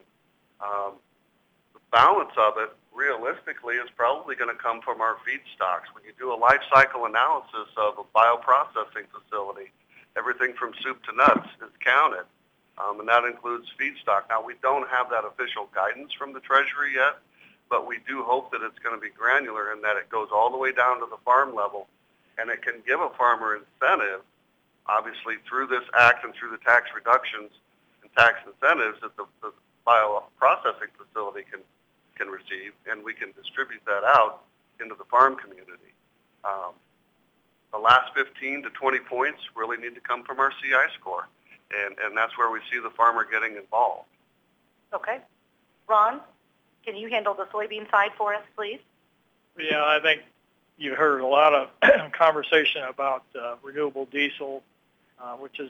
[0.60, 0.94] Um,
[1.74, 5.90] the balance of it realistically is probably going to come from our feedstocks.
[5.94, 9.72] When you do a life cycle analysis of a bioprocessing facility,
[10.18, 12.26] everything from soup to nuts is counted,
[12.78, 14.30] um, and that includes feedstock.
[14.30, 17.18] Now, we don't have that official guidance from the Treasury yet,
[17.70, 20.52] but we do hope that it's going to be granular and that it goes all
[20.52, 21.88] the way down to the farm level,
[22.38, 24.22] and it can give a farmer incentive,
[24.88, 27.50] obviously through this act and through the tax reductions
[28.02, 29.52] and tax incentives that the, the
[29.88, 31.62] bioprocessing facility can
[32.16, 34.44] can receive, and we can distribute that out
[34.80, 35.94] into the farm community.
[36.44, 36.74] Um,
[37.72, 41.28] the last 15 to 20 points really need to come from our CI score,
[41.76, 44.08] and, and that's where we see the farmer getting involved.
[44.94, 45.20] Okay.
[45.88, 46.22] Ron,
[46.86, 48.80] can you handle the soybean side for us, please?
[49.58, 50.22] Yeah, I think
[50.78, 51.70] you heard a lot of
[52.12, 54.64] conversation about uh, renewable diesel,
[55.22, 55.70] uh, which is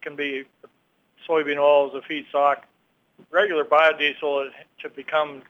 [0.00, 0.44] can be
[1.28, 2.62] soybean oil as a feedstock.
[3.30, 5.42] Regular biodiesel to become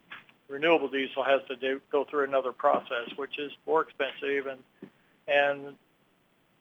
[0.53, 4.61] renewable diesel has to do, go through another process, which is more expensive, and
[5.27, 5.75] and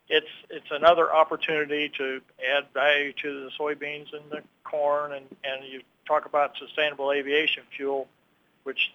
[0.08, 2.22] it's it's another opportunity to
[2.56, 7.64] add value to the soybeans and the corn, and and you talk about sustainable aviation
[7.76, 8.08] fuel,
[8.64, 8.94] which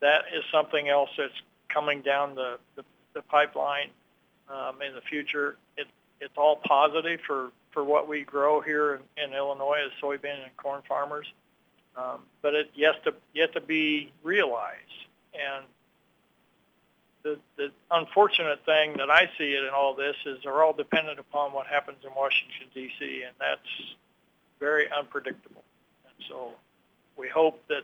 [0.00, 2.84] that is something else that's coming down the the,
[3.14, 3.90] the pipeline
[4.50, 5.56] um, in the future.
[5.76, 5.86] It
[6.20, 10.56] it's all positive for for what we grow here in, in Illinois as soybean and
[10.56, 11.26] corn farmers
[11.96, 14.76] um, but it yet to yet to be realized.
[15.34, 15.64] And
[17.22, 21.18] the the unfortunate thing that I see it in all this is they're all dependent
[21.18, 23.22] upon what happens in Washington D.C.
[23.26, 23.94] and that's
[24.60, 25.64] very unpredictable.
[26.04, 26.52] And so
[27.16, 27.82] we hope that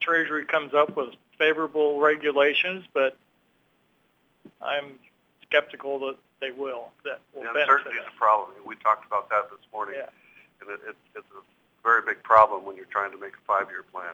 [0.00, 3.16] Treasury comes up with favorable regulations, but
[4.60, 4.98] I'm
[5.46, 6.90] skeptical that they will.
[7.04, 8.50] That will The uncertainty is a problem.
[8.66, 9.96] We talked about that this morning.
[9.98, 10.08] Yeah.
[10.60, 11.42] And it, it, it's a
[11.88, 14.12] very big problem when you're trying to make a five-year plan.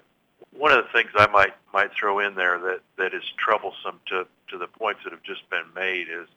[0.57, 4.27] One of the things I might might throw in there that that is troublesome to
[4.51, 6.29] to the points that have just been made is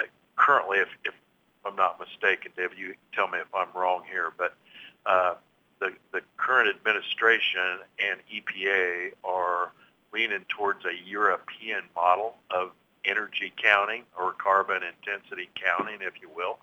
[0.00, 0.04] uh,
[0.36, 1.14] currently, if if
[1.66, 4.54] I'm not mistaken, David, you tell me if I'm wrong here, but
[5.04, 5.34] uh,
[5.80, 9.72] the the current administration and EPA are
[10.14, 12.70] leaning towards a European model of
[13.04, 16.58] energy counting or carbon intensity counting, if you will.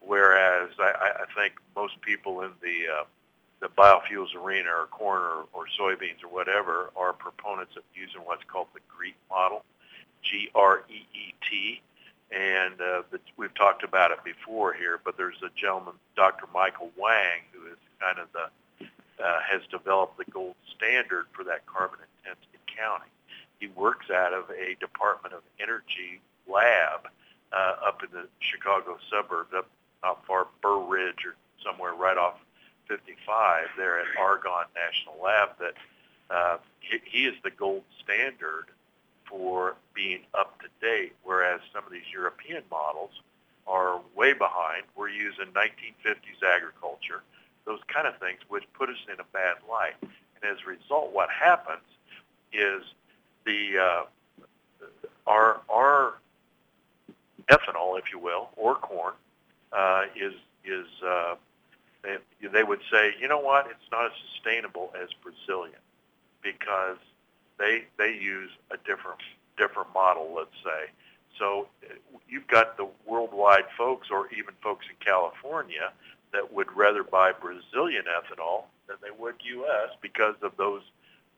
[0.00, 3.04] Whereas I I think most people in the uh,
[3.62, 8.42] the biofuels arena or corn or, or soybeans or whatever are proponents of using what's
[8.44, 9.64] called the GREET model,
[10.22, 11.82] G-R-E-E-T.
[12.32, 16.46] And uh, the, we've talked about it before here, but there's a gentleman, Dr.
[16.52, 21.64] Michael Wang, who is kind of the, uh, has developed the gold standard for that
[21.66, 23.10] carbon intensity counting.
[23.60, 26.20] He works out of a Department of Energy
[26.50, 27.06] lab
[27.52, 29.68] uh, up in the Chicago suburbs, up
[30.02, 32.41] not far Burr Ridge or somewhere right off
[32.92, 35.74] 55 there at Argonne National Lab that
[36.30, 38.66] uh, he, is the gold standard
[39.28, 43.10] for being up to date, whereas some of these European models
[43.66, 44.82] are way behind.
[44.94, 47.22] We're using 1950s agriculture,
[47.64, 49.94] those kind of things, which put us in a bad light.
[50.02, 51.80] And as a result, what happens
[52.52, 52.82] is
[53.46, 54.86] the uh,
[55.26, 56.14] our our
[57.50, 59.14] ethanol, if you will, or corn,
[59.72, 61.36] uh, is is uh,
[62.02, 62.16] they,
[62.52, 65.80] they would say, you know what, it's not as sustainable as Brazilian
[66.42, 66.98] because
[67.58, 69.20] they they use a different
[69.56, 70.90] different model, let's say.
[71.38, 71.68] So
[72.28, 75.92] you've got the worldwide folks, or even folks in California,
[76.32, 79.96] that would rather buy Brazilian ethanol than they would U.S.
[80.00, 80.82] because of those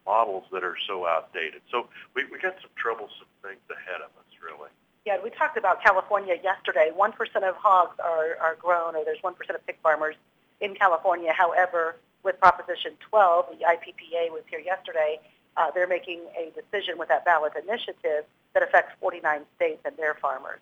[0.07, 1.61] models that are so outdated.
[1.71, 4.71] So we we got some troublesome things ahead of us, really.
[5.05, 6.91] Yeah, we talked about California yesterday.
[6.99, 7.13] 1%
[7.47, 10.17] of hogs are, are grown, or there's 1% of pig farmers
[10.61, 11.33] in California.
[11.33, 15.21] However, with Proposition 12, the IPPA was here yesterday,
[15.57, 20.15] uh, they're making a decision with that ballot initiative that affects 49 states and their
[20.15, 20.61] farmers.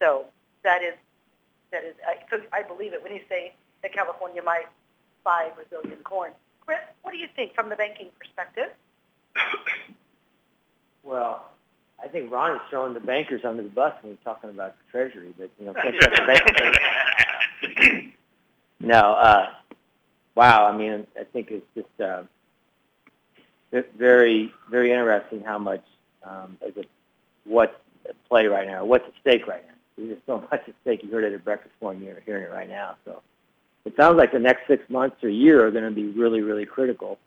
[0.00, 0.26] So
[0.64, 0.94] that is,
[1.72, 4.66] that is, I, so I believe it when you say that California might
[5.24, 6.32] buy Brazilian corn.
[6.64, 8.68] Chris, what do you think from the banking perspective?
[11.02, 11.50] Well,
[12.02, 14.90] I think Ron is throwing the bankers under the bus when he's talking about the
[14.90, 16.76] Treasury, but you know, can't trust the bankers.
[18.80, 19.50] No, uh,
[20.34, 20.66] wow.
[20.66, 22.22] I mean, I think it's just uh,
[23.96, 25.84] very, very interesting how much
[26.24, 26.88] um, is it,
[27.44, 27.74] what's
[28.08, 29.74] at play right now, what's at stake right now.
[29.96, 31.02] There's just so much at stake.
[31.02, 32.02] You heard it at breakfast morning.
[32.02, 32.96] You're hearing it right now.
[33.04, 33.22] So
[33.84, 36.66] it sounds like the next six months or year are going to be really, really
[36.66, 37.18] critical.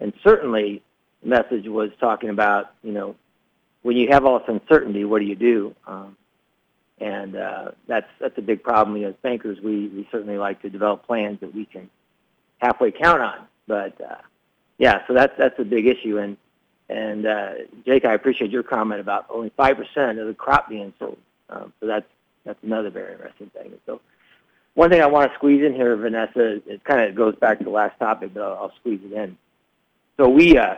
[0.00, 0.82] And certainly,
[1.22, 3.16] the message was talking about, you know,
[3.82, 5.74] when you have all this uncertainty, what do you do?
[5.86, 6.16] Um,
[7.00, 8.96] and uh, that's that's a big problem.
[8.96, 11.88] You know, as bankers, we, we certainly like to develop plans that we can
[12.58, 13.46] halfway count on.
[13.66, 14.16] But uh,
[14.78, 16.18] yeah, so that's that's a big issue.
[16.18, 16.36] And
[16.88, 17.50] and uh,
[17.86, 21.18] Jake, I appreciate your comment about only five percent of the crop being sold.
[21.50, 22.06] Um, so that's
[22.44, 23.72] that's another very interesting thing.
[23.86, 24.00] So
[24.74, 27.64] one thing I want to squeeze in here, Vanessa, it kind of goes back to
[27.64, 29.36] the last topic, but I'll, I'll squeeze it in.
[30.16, 30.76] So we uh,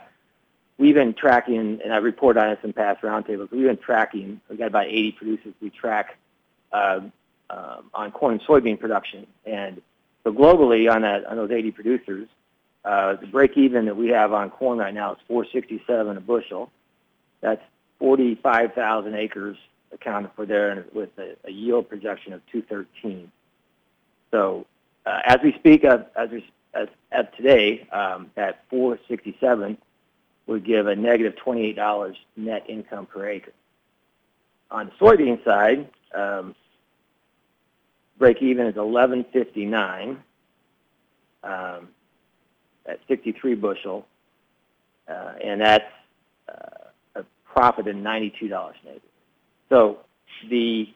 [0.80, 3.52] we've been tracking, and I report on this in past roundtables.
[3.52, 4.40] We've been tracking.
[4.48, 6.16] We've got about 80 producers we track
[6.72, 7.00] uh,
[7.50, 9.82] um, on corn and soybean production, and
[10.24, 12.28] so globally on that on those 80 producers,
[12.84, 16.70] uh, the break even that we have on corn right now is 467 a bushel.
[17.40, 17.62] That's
[17.98, 19.56] 45,000 acres
[19.92, 23.30] accounted for there, with a, a yield projection of 213.
[24.30, 24.66] So
[25.04, 29.76] uh, as we speak of as, we, as of today, um, at 467
[30.46, 33.52] would give a negative $28 net income per acre.
[34.70, 36.54] On the soybean side, um,
[38.18, 40.22] break even is 1159
[41.42, 41.88] um,
[42.86, 44.06] at 63 bushel,
[45.08, 45.84] uh, and that's
[47.14, 49.00] a profit than $92 an acre.
[49.68, 50.00] So
[50.48, 50.88] the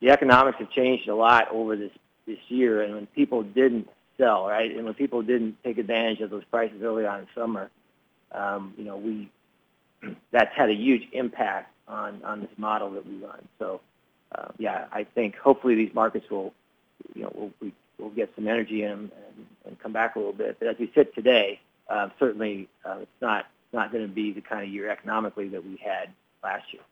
[0.00, 1.90] the economics have changed a lot over this
[2.26, 6.30] this year, and when people didn't sell, right, and when people didn't take advantage of
[6.30, 7.70] those prices early on in summer,
[8.32, 9.30] um, you know, we
[10.30, 13.46] that's had a huge impact on on this model that we run.
[13.58, 13.80] So,
[14.34, 16.52] uh, yeah, I think hopefully these markets will,
[17.14, 20.18] you know, will we will get some energy in them and, and come back a
[20.18, 20.58] little bit.
[20.58, 24.40] But as we sit today, uh, certainly uh, it's not not going to be the
[24.40, 26.10] kind of year economically that we had
[26.42, 26.82] last year.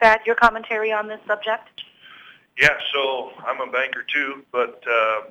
[0.00, 1.68] Pat, your commentary on this subject?
[2.60, 5.22] Yeah, so I'm a banker too, but uh,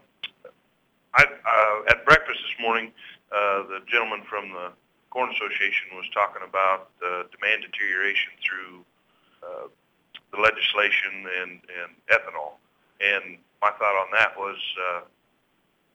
[1.13, 2.91] I, uh, at breakfast this morning,
[3.31, 4.71] uh, the gentleman from the
[5.13, 8.81] Corn Association was talking about uh, demand deterioration through
[9.45, 9.69] uh,
[10.33, 12.57] the legislation and, and ethanol.
[12.97, 14.57] And my thought on that was,
[14.89, 15.01] uh,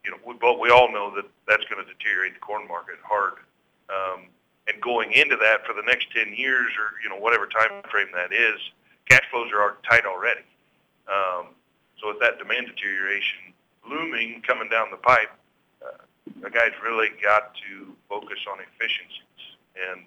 [0.04, 3.02] you know, we both we all know that that's going to deteriorate the corn market
[3.02, 3.42] hard.
[3.90, 4.30] Um,
[4.68, 8.08] and going into that for the next 10 years or you know whatever time frame
[8.14, 8.60] that is,
[9.08, 10.46] cash flows are tight already.
[11.08, 11.56] Um,
[11.98, 13.50] so with that demand deterioration
[13.88, 15.32] looming coming down the pipe,
[16.40, 19.42] the guys really got to focus on efficiencies
[19.76, 20.04] and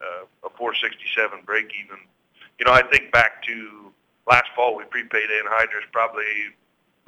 [0.00, 1.98] uh, a 467 break even.
[2.58, 3.92] You know, I think back to
[4.26, 6.54] last fall we prepaid anhydrous probably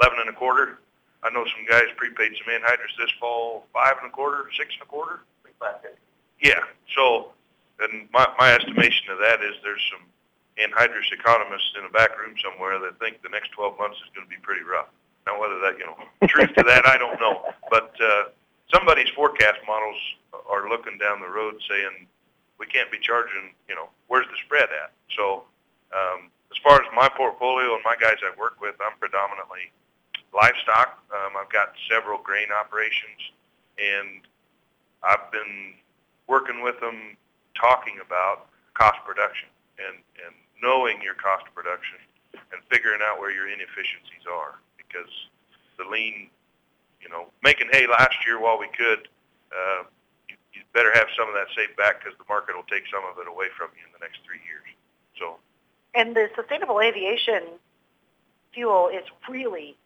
[0.01, 0.79] 11 and a quarter.
[1.23, 4.83] I know some guys prepaid some anhydrous this fall five and a quarter, six and
[4.83, 5.21] a quarter.
[6.41, 6.61] Yeah.
[6.97, 7.33] So,
[7.81, 10.07] and my my estimation of that is there's some
[10.57, 14.27] anhydrous economists in a back room somewhere that think the next 12 months is going
[14.27, 14.89] to be pretty rough.
[15.27, 15.97] Now, whether that, you know,
[16.29, 17.53] truth to that, I don't know.
[17.71, 18.25] But uh,
[18.73, 19.97] somebody's forecast models
[20.49, 22.07] are looking down the road saying
[22.59, 24.93] we can't be charging, you know, where's the spread at?
[25.17, 25.45] So
[25.95, 29.73] um, as far as my portfolio and my guys I work with, I'm predominantly
[30.35, 31.03] livestock.
[31.11, 33.21] Um, I've got several grain operations,
[33.79, 34.23] and
[35.03, 35.75] I've been
[36.27, 37.17] working with them
[37.59, 41.99] talking about cost production and, and knowing your cost of production
[42.53, 45.11] and figuring out where your inefficiencies are because
[45.79, 46.29] the lean,
[47.01, 49.09] you know, making hay last year while we could,
[49.51, 49.83] uh,
[50.29, 53.03] you, you better have some of that saved back because the market will take some
[53.11, 54.69] of it away from you in the next three years.
[55.19, 55.37] So.
[55.95, 57.59] And the sustainable aviation
[58.53, 59.77] fuel is really,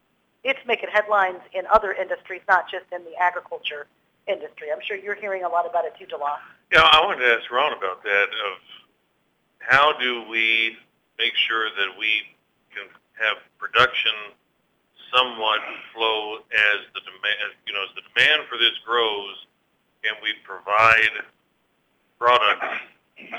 [0.42, 3.86] it's making headlines in other industries, not just in the agriculture
[4.26, 4.68] industry.
[4.72, 6.36] I'm sure you're hearing a lot about it too, Jalal.
[6.72, 8.28] Yeah, I wanted to ask Ron about that.
[8.28, 8.58] Of
[9.58, 10.76] how do we
[11.18, 12.22] make sure that we
[12.74, 12.88] can
[13.20, 14.12] have production
[15.14, 15.62] somewhat
[15.94, 19.46] flow as the demand, you know, as the demand for this grows,
[20.02, 21.14] and we provide
[22.18, 22.62] product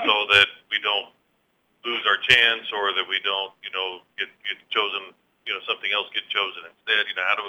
[0.08, 1.12] so that we don't
[1.84, 5.12] lose our chance or that we don't, you know, get, get chosen,
[5.44, 7.06] you know, something else get chosen instead.
[7.06, 7.44] You know, how do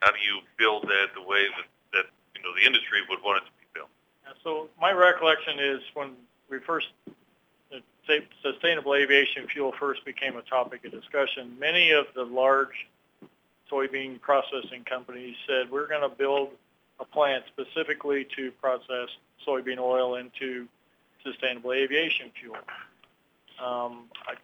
[0.00, 2.06] how do you build that the way that that
[2.38, 3.90] you know the industry would want it to be built?
[4.24, 6.14] Yeah, so my recollection is when
[6.48, 6.88] we first
[8.42, 12.88] sustainable aviation fuel first became a topic of discussion, many of the large
[13.72, 16.50] soybean processing companies said we're going to build
[17.00, 19.08] a plant specifically to process
[19.46, 20.68] soybean oil into
[21.24, 22.56] sustainable aviation fuel.
[23.62, 24.34] Um, I,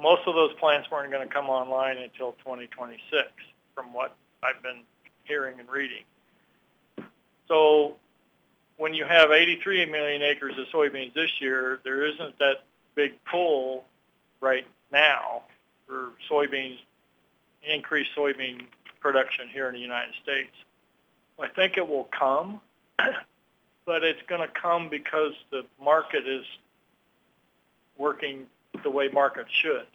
[0.00, 3.28] most of those plants weren't going to come online until 2026,
[3.74, 4.82] from what I've been
[5.24, 6.04] hearing and reading.
[7.48, 7.96] So
[8.76, 12.64] when you have 83 million acres of soybeans this year, there isn't that
[12.94, 13.84] big pull
[14.40, 15.42] right now
[15.86, 16.78] for soybeans,
[17.62, 18.66] increased soybean
[19.00, 20.52] production here in the United States.
[21.40, 22.60] I think it will come,
[23.84, 26.44] but it's going to come because the market is
[27.98, 28.46] working
[28.82, 29.86] the way markets should.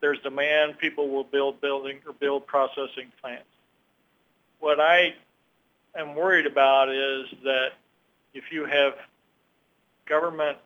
[0.00, 3.44] There's demand, people will build building or build processing plants.
[4.60, 5.14] What I
[5.96, 7.70] am worried about is that
[8.34, 8.94] if you have
[10.06, 10.58] government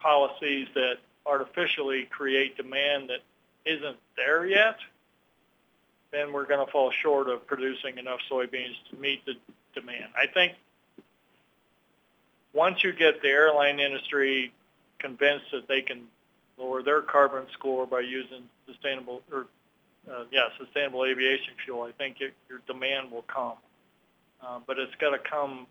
[0.00, 3.20] policies that artificially create demand that
[3.64, 4.76] isn't there yet,
[6.10, 9.34] then we're going to fall short of producing enough soybeans to meet the
[9.74, 10.06] demand.
[10.16, 10.54] I think
[12.52, 14.52] once you get the airline industry
[14.98, 16.02] convinced that they can
[16.56, 19.46] lower their carbon score by using sustainable or
[20.10, 23.56] uh, yeah sustainable aviation fuel, I think it, your demand will come.
[24.42, 25.66] Uh, but it's got to come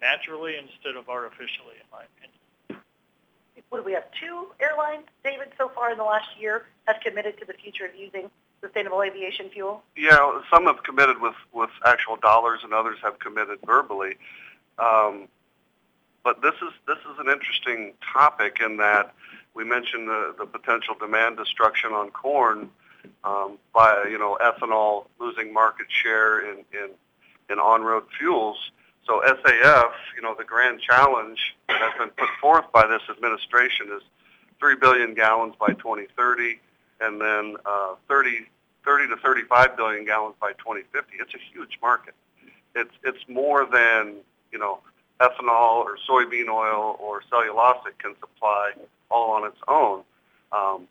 [0.00, 2.82] naturally instead of artificially, in my opinion.
[3.68, 4.04] What do we have?
[4.20, 7.96] Two airlines, David, so far in the last year have committed to the future of
[7.96, 8.30] using
[8.60, 9.82] sustainable aviation fuel?
[9.96, 14.16] Yeah, some have committed with, with actual dollars and others have committed verbally.
[14.78, 15.28] Um,
[16.24, 19.14] but this is this is an interesting topic in that
[19.54, 22.68] we mentioned the, the potential demand destruction on corn
[23.22, 26.90] um, by you know ethanol losing market share in, in,
[27.48, 28.72] in on-road fuels.
[29.06, 33.86] So SAF, you know, the grand challenge that has been put forth by this administration
[33.96, 34.02] is
[34.58, 36.58] 3 billion gallons by 2030
[37.00, 38.46] and then uh, 30,
[38.84, 41.16] 30 to 35 billion gallons by 2050.
[41.20, 42.14] It's a huge market.
[42.74, 44.16] It's, it's more than,
[44.52, 44.80] you know,
[45.20, 48.72] ethanol or soybean oil or cellulosic can supply
[49.10, 50.02] all on its own.
[50.52, 50.88] Um,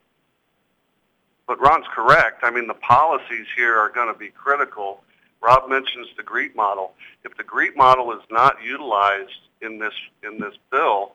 [1.48, 2.44] but Ron's correct.
[2.44, 5.04] I mean, the policies here are going to be critical.
[5.42, 6.94] Rob mentions the GREET model.
[7.24, 9.32] If the GREET model is not utilized
[9.62, 9.94] in this
[10.24, 11.14] in this bill,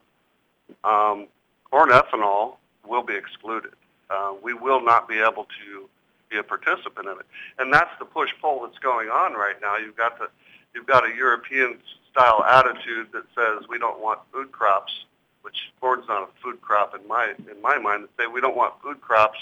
[0.84, 1.26] um,
[1.68, 3.72] corn ethanol will be excluded.
[4.10, 5.88] Uh, we will not be able to
[6.30, 7.26] be a participant in it,
[7.58, 9.76] and that's the push pull that's going on right now.
[9.76, 10.28] You've got the
[10.74, 11.78] you've got a European
[12.10, 15.04] style attitude that says we don't want food crops,
[15.42, 18.04] which corn's not a food crop in my in my mind.
[18.04, 19.38] That say we don't want food crops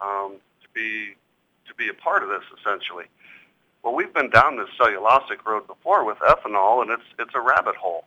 [0.00, 1.14] um, to be
[1.68, 3.04] to be a part of this essentially.
[3.82, 7.76] Well, we've been down this cellulosic road before with ethanol, and it's it's a rabbit
[7.76, 8.04] hole.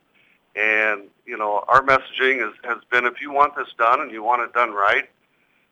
[0.55, 4.23] And you know, our messaging is, has been if you want this done and you
[4.23, 5.09] want it done right,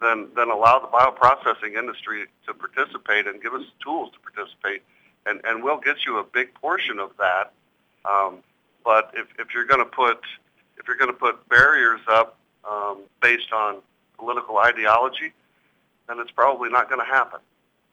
[0.03, 4.83] then then allow the bioprocessing industry to participate and give us tools to participate,
[5.25, 7.51] and and we'll get you a big portion of that.
[8.05, 8.39] Um,
[8.83, 10.19] but if if you're going to put
[10.77, 12.37] if you're going to put barriers up
[12.69, 13.77] um, based on
[14.17, 15.33] political ideology,
[16.07, 17.39] then it's probably not going to happen.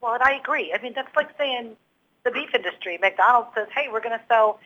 [0.00, 0.72] Well, and I agree.
[0.72, 1.76] I mean, that's like saying
[2.24, 2.98] the beef industry.
[3.00, 4.58] McDonald's says, "Hey, we're going to sell,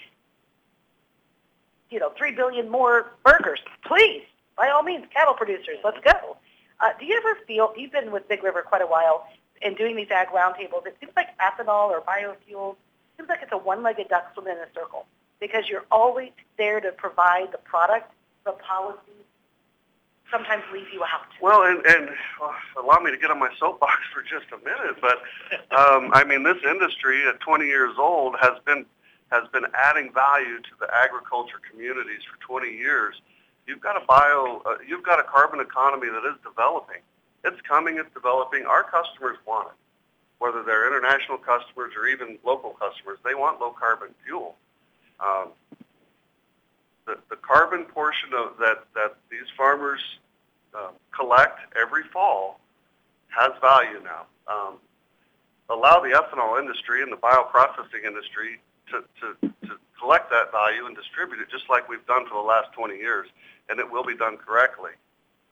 [1.90, 3.61] you know, three billion more burgers.
[3.84, 4.22] Please,
[4.57, 6.36] by all means, cattle producers, let's go."
[6.81, 9.27] Uh, do you ever feel you've been with Big River quite a while
[9.62, 10.87] and doing these ag roundtables?
[10.87, 12.77] It seems like ethanol or biofuels
[13.16, 15.07] seems like it's a one-legged duck swimming in a circle
[15.41, 18.12] because you're always there to provide the product,
[18.45, 18.99] the policy
[20.31, 21.27] sometimes leave you out.
[21.41, 22.11] Well, and, and
[22.41, 25.22] well, allow me to get on my soapbox for just a minute, but
[25.77, 28.85] um, I mean, this industry at 20 years old has been
[29.31, 33.20] has been adding value to the agriculture communities for 20 years.
[33.67, 37.01] You've got a bio, uh, you've got a carbon economy that is developing.
[37.45, 38.65] It's coming, it's developing.
[38.67, 39.75] Our customers want it,
[40.39, 43.19] whether they're international customers or even local customers.
[43.25, 44.57] They want low carbon fuel.
[45.21, 45.49] Um,
[47.07, 50.01] the, the carbon portion of that, that these farmers
[50.75, 52.61] um, collect every fall
[53.29, 54.27] has value now.
[54.49, 54.77] Um,
[55.71, 58.61] allow the ethanol industry and the bioprocessing industry
[58.91, 62.47] to, to, to collect that value and distribute it just like we've done for the
[62.47, 63.29] last 20 years,
[63.69, 64.93] and it will be done correctly.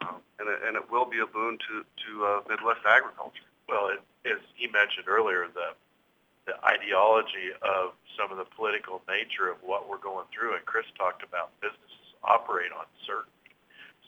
[0.03, 3.47] Um, and, it, and it will be a boon to, to uh, Midwest agriculture.
[3.69, 5.75] Well, it, as he mentioned earlier, the
[6.45, 10.87] the ideology of some of the political nature of what we're going through, and Chris
[10.99, 13.55] talked about businesses operate on certainty.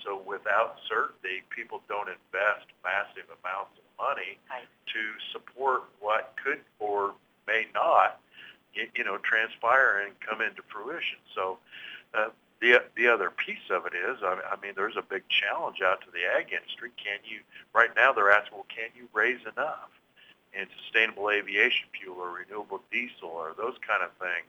[0.03, 4.67] So without certainty, people don't invest massive amounts of money Right.
[4.67, 7.15] to support what could or
[7.47, 8.24] may not, y-
[8.75, 11.18] you know, transpire and come into fruition.
[11.35, 11.59] So
[12.14, 12.29] uh,
[12.61, 16.01] the the other piece of it is, I I mean, there's a big challenge out
[16.03, 16.91] to the ag industry.
[16.97, 17.41] Can you
[17.72, 18.12] right now?
[18.12, 19.91] They're asking, well, can you raise enough?
[20.55, 24.47] in sustainable aviation fuel or renewable diesel or those kind of things,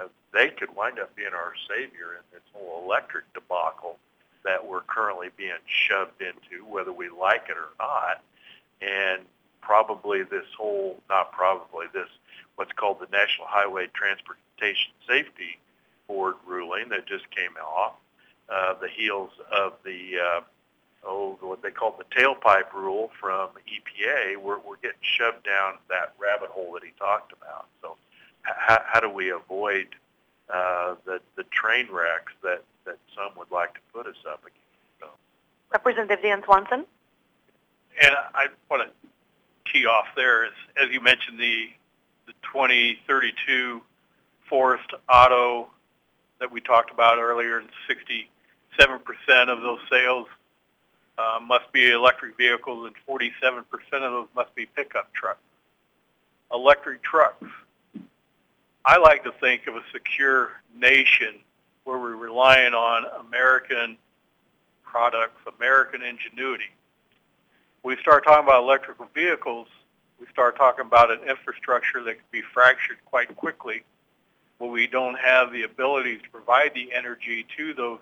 [0.00, 3.96] uh, they could wind up being our savior in this whole electric debacle
[4.44, 8.22] that we're currently being shoved into, whether we like it or not.
[8.82, 9.22] And
[9.66, 12.08] probably this whole, not probably, this
[12.54, 15.58] what's called the National Highway Transportation Safety
[16.06, 17.94] Board ruling that just came off
[18.48, 20.40] uh, the heels of the uh,
[21.04, 26.14] oh, what they call the tailpipe rule from EPA, we're, we're getting shoved down that
[26.18, 27.66] rabbit hole that he talked about.
[27.82, 27.96] So
[28.42, 29.88] how, how do we avoid
[30.48, 34.60] uh, the, the train wrecks that, that some would like to put us up against?
[35.00, 35.08] So.
[35.72, 36.86] Representative Dan Swanson.
[38.00, 39.05] And I want to
[39.72, 40.52] tee off there, is,
[40.82, 41.68] as you mentioned, the,
[42.26, 43.82] the 2032
[44.48, 45.68] Forest Auto
[46.38, 47.68] that we talked about earlier, and
[48.78, 50.26] 67% of those sales
[51.18, 55.40] uh, must be electric vehicles, and 47% of those must be pickup trucks.
[56.52, 57.46] Electric trucks.
[58.84, 61.40] I like to think of a secure nation
[61.84, 63.96] where we're relying on American
[64.84, 66.70] products, American ingenuity.
[67.86, 69.68] We start talking about electrical vehicles,
[70.18, 73.84] we start talking about an infrastructure that can be fractured quite quickly
[74.58, 78.00] where we don't have the ability to provide the energy to those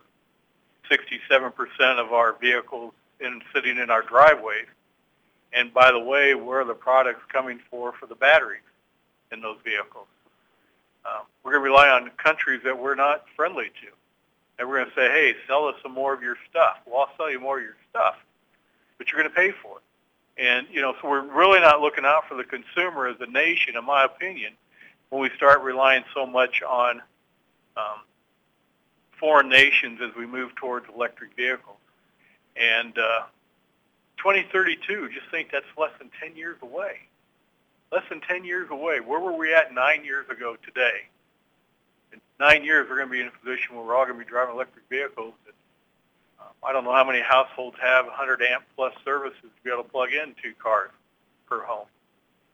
[0.90, 1.52] 67%
[1.98, 4.64] of our vehicles in sitting in our driveways.
[5.52, 8.62] And by the way, where are the products coming for for the batteries
[9.32, 10.06] in those vehicles?
[11.04, 13.88] Um, we're going to rely on countries that we're not friendly to.
[14.58, 16.78] And we're going to say, hey, sell us some more of your stuff.
[16.86, 18.16] Well, I'll sell you more of your stuff,
[19.04, 20.42] but you're going to pay for it.
[20.42, 23.76] And, you know, so we're really not looking out for the consumer as a nation,
[23.76, 24.52] in my opinion,
[25.10, 27.02] when we start relying so much on
[27.76, 28.00] um,
[29.20, 31.76] foreign nations as we move towards electric vehicles.
[32.56, 33.26] And uh,
[34.18, 37.00] 2032, just think that's less than 10 years away.
[37.92, 39.00] Less than 10 years away.
[39.00, 41.08] Where were we at nine years ago today?
[42.12, 44.24] In nine years, we're going to be in a position where we're all going to
[44.24, 45.34] be driving electric vehicles.
[45.46, 45.54] And,
[46.66, 49.88] I don't know how many households have 100 amp plus services to be able to
[49.88, 50.90] plug in two cars
[51.48, 51.86] per home.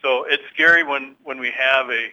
[0.02, 2.10] So it's scary when, when we have a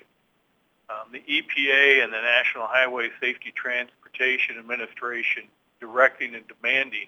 [0.90, 5.44] um, the EPA and the National Highway Safety Transportation Administration
[5.82, 7.08] directing and demanding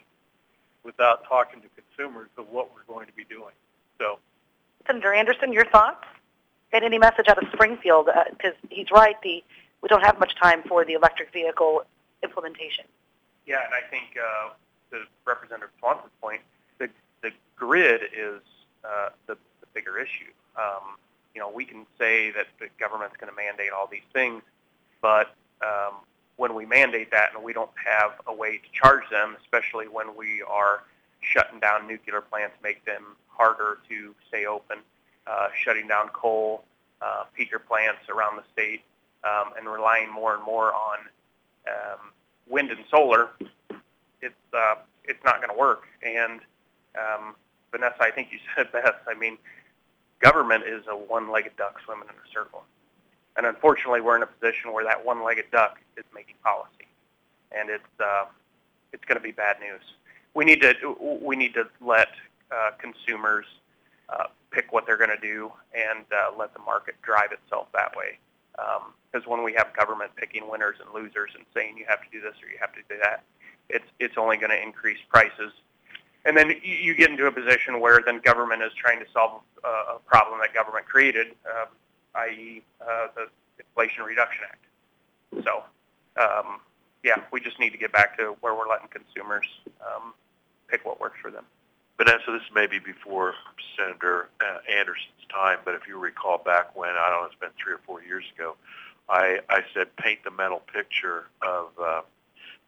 [0.84, 3.54] without talking to consumers of what we're going to be doing.
[3.98, 4.20] So,
[4.86, 6.06] Senator Anderson, your thoughts?
[6.72, 8.10] And any message out of Springfield?
[8.32, 9.44] Because he's right, the
[9.82, 11.84] we don't have much time for the electric vehicle
[12.22, 12.86] implementation.
[13.48, 14.50] Yeah, and I think uh,
[14.92, 16.42] to Representative Swanson's point,
[16.78, 16.90] the
[17.22, 18.42] the grid is
[18.84, 20.32] uh, the, the bigger issue.
[20.58, 20.98] Um,
[21.34, 24.42] you know, we can say that the government's going to mandate all these things,
[25.02, 25.96] but um,
[26.38, 30.16] when we mandate that and we don't have a way to charge them, especially when
[30.16, 30.84] we are
[31.22, 34.78] shutting down nuclear plants, make them harder to stay open,
[35.28, 36.64] uh, shutting down coal,
[37.02, 38.82] uh, peaker plants around the state,
[39.24, 41.00] um, and relying more and more on
[41.68, 42.12] um,
[42.48, 43.30] wind and solar,
[44.22, 45.84] it's uh, it's not going to work.
[46.04, 46.42] And
[46.98, 47.36] um,
[47.72, 48.96] Vanessa, I think you said best.
[49.08, 49.38] I mean,
[50.20, 52.64] government is a one-legged duck swimming in a circle.
[53.38, 56.88] And unfortunately, we're in a position where that one-legged duck is making policy,
[57.52, 58.26] and it's uh,
[58.92, 59.82] it's going to be bad news.
[60.34, 60.74] We need to
[61.22, 62.10] we need to let
[62.52, 63.46] uh, consumers
[64.10, 67.96] uh, pick what they're going to do and uh, let the market drive itself that
[67.96, 68.18] way.
[68.52, 72.10] Because um, when we have government picking winners and losers and saying you have to
[72.12, 73.24] do this or you have to do that,
[73.70, 75.52] it's it's only going to increase prices
[76.26, 79.96] and then you get into a position where then government is trying to solve uh,
[79.96, 81.66] a problem that government created, uh,
[82.16, 85.46] i.e., uh, the Inflation Reduction Act.
[85.46, 85.64] So,
[86.22, 86.60] um,
[87.04, 89.46] yeah, we just need to get back to where we're letting consumers
[89.82, 90.14] um,
[90.68, 91.46] pick what works for them.
[91.98, 93.34] Vanessa, this may be before
[93.78, 97.50] Senator uh, Anderson's time, but if you recall back when, I don't know, it's been
[97.62, 98.56] three or four years ago,
[99.08, 102.02] I, I said paint the mental picture of uh,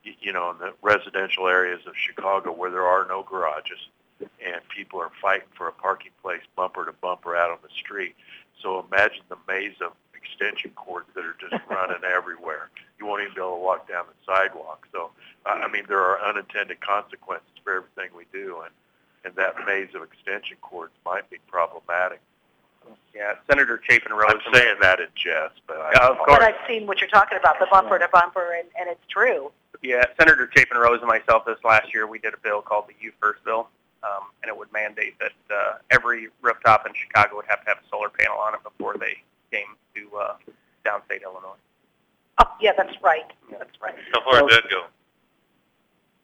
[0.04, 3.80] you know, in the residential areas of Chicago where there are no garages
[4.22, 8.16] and people are fighting for a parking place bumper to bumper out on the street.
[8.62, 12.70] So imagine the maze of extension cords that are just running everywhere.
[12.99, 14.88] You won't even be able to walk down the sidewalk.
[14.91, 15.12] So,
[15.45, 18.74] I mean, there are unintended consequences for everything we do, and,
[19.26, 22.22] and that maze of extension cords might be problematic.
[23.14, 24.41] Yeah, Senator Chapin Rose.
[24.45, 26.39] I'm saying that in jest, but I, yeah, of course.
[26.39, 29.52] But I've seen what you're talking about, the bumper to bumper, and, and it's true.
[29.82, 32.93] Yeah, Senator Chapin Rose and myself this last year, we did a bill called the
[32.99, 33.67] You First bill,
[34.03, 37.77] um, and it would mandate that uh, every rooftop in Chicago would have to have
[37.77, 39.17] a solar panel on it before they
[39.51, 40.34] came to uh,
[40.86, 41.57] downstate Illinois.
[42.38, 43.25] Oh, yeah, that's right.
[43.49, 43.95] That's right.
[44.13, 44.84] How far did that go?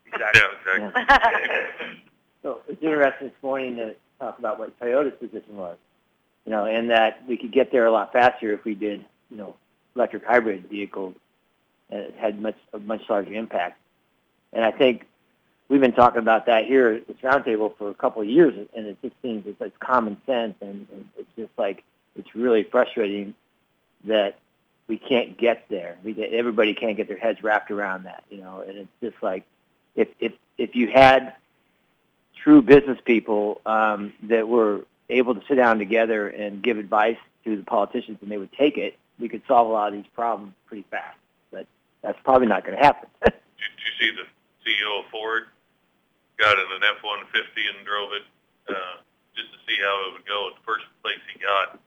[0.06, 0.42] Exactly.
[0.68, 1.98] Yeah, exactly.
[2.44, 5.76] So it's interesting this morning to talk about what Toyota's position was,
[6.46, 9.36] you know, and that we could get there a lot faster if we did, you
[9.36, 9.56] know,
[9.96, 11.16] electric hybrid vehicles
[11.90, 13.80] and it had much a much larger impact.
[14.54, 15.06] And I think
[15.70, 18.88] we've been talking about that here at this roundtable for a couple of years, and
[18.88, 21.84] it just seems it's, it's common sense, and, and it's just like
[22.16, 23.34] it's really frustrating
[24.06, 24.40] that
[24.88, 25.98] we can't get there.
[26.04, 28.64] We everybody can't get their heads wrapped around that, you know.
[28.68, 29.44] And it's just like
[29.96, 31.34] if if if you had
[32.44, 37.56] true business people um, that were able to sit down together and give advice to
[37.58, 40.54] the politicians, and they would take it, we could solve a lot of these problems
[40.68, 41.18] pretty fast.
[42.08, 43.12] That's probably not going to happen.
[43.28, 44.24] did, did you see the
[44.64, 45.52] CEO of Ford
[46.40, 48.24] got in an F-150 and drove it
[48.72, 49.04] uh,
[49.36, 50.48] just to see how it would go?
[50.48, 51.84] At the first place he got,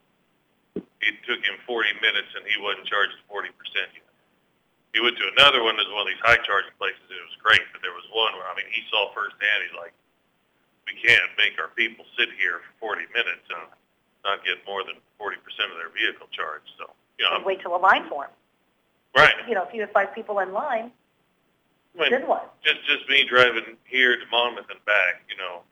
[0.76, 3.48] it took him 40 minutes and he wasn't charged 40%
[3.96, 4.04] yet.
[4.92, 7.40] He went to another one, there's one of these high charging places, and it was
[7.40, 9.96] great, but there was one where, I mean, he saw firsthand, he's like,
[10.84, 13.72] we can't make our people sit here for 40 minutes and
[14.26, 16.68] not get more than 40% of their vehicle charged.
[16.76, 18.28] So, you know, wait till a line form.
[19.16, 19.34] Right.
[19.48, 20.92] You know, if you have five people in line,
[21.98, 22.54] I mean, then what?
[22.62, 25.62] just just me driving here to Monmouth and back, you know,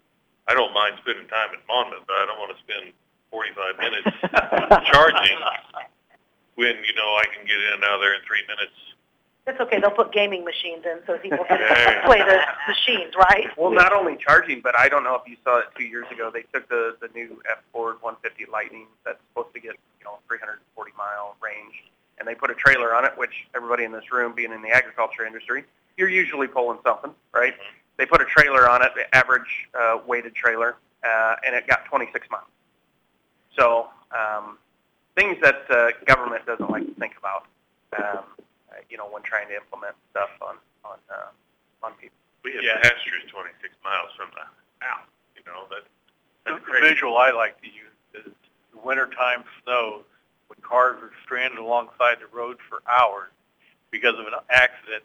[0.49, 2.93] I don't mind spending time in Monmouth, but I don't want to spend
[3.31, 4.09] 45 minutes
[4.91, 5.39] charging
[6.57, 8.75] when you know I can get in and out of there in three minutes.
[9.47, 9.81] That's okay.
[9.81, 12.05] They'll put gaming machines in so people can Yeah.
[12.05, 13.47] play the machines, right?
[13.57, 16.31] Well, not only charging, but I don't know if you saw it two years ago.
[16.35, 20.19] They took the the new F Ford 150 Lightning that's supposed to get you know
[20.27, 21.85] 340 mile range,
[22.19, 24.71] and they put a trailer on it, which everybody in this room, being in the
[24.71, 25.65] agriculture industry,
[25.97, 27.55] you're usually pulling something, right?
[27.97, 31.85] They put a trailer on it, the average uh, weighted trailer, uh, and it got
[31.87, 32.45] 26 miles.
[33.57, 34.59] So um,
[35.17, 37.45] things that uh, government doesn't like to think about.
[37.99, 38.25] Um,
[38.91, 41.29] you know, when trying to implement stuff on on uh,
[41.83, 42.17] on people.
[42.45, 42.81] We have Yeah.
[42.81, 44.45] pastures 26 miles from the
[44.85, 45.07] house.
[45.35, 45.83] You know that.
[46.47, 46.95] That's the crazy.
[46.95, 48.33] visual I like to use is
[48.73, 50.05] the wintertime snows,
[50.49, 53.31] when cars are stranded alongside the road for hours
[53.91, 55.05] because of an accident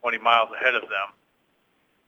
[0.00, 1.10] 20 miles ahead of them.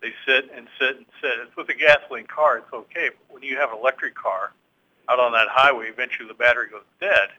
[0.03, 1.33] They sit and sit and sit.
[1.43, 3.11] It's with a gasoline car, it's okay.
[3.11, 4.53] But when you have an electric car
[5.09, 7.31] out on that highway, eventually the battery goes dead.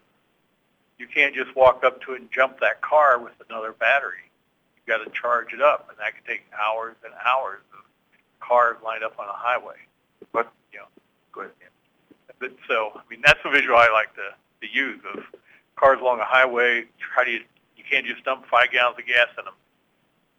[0.98, 4.32] You can't just walk up to it and jump that car with another battery.
[4.76, 7.86] You've got to charge it up, and that can take hours and hours of
[8.40, 9.76] cars lined up on a highway.
[10.34, 10.88] But, you know,
[11.32, 11.54] go ahead.
[12.40, 15.24] But so, I mean, that's the visual I like to, to use of
[15.76, 16.86] cars along a highway.
[17.16, 17.42] How do you,
[17.76, 19.54] you can't just dump five gallons of gas in them.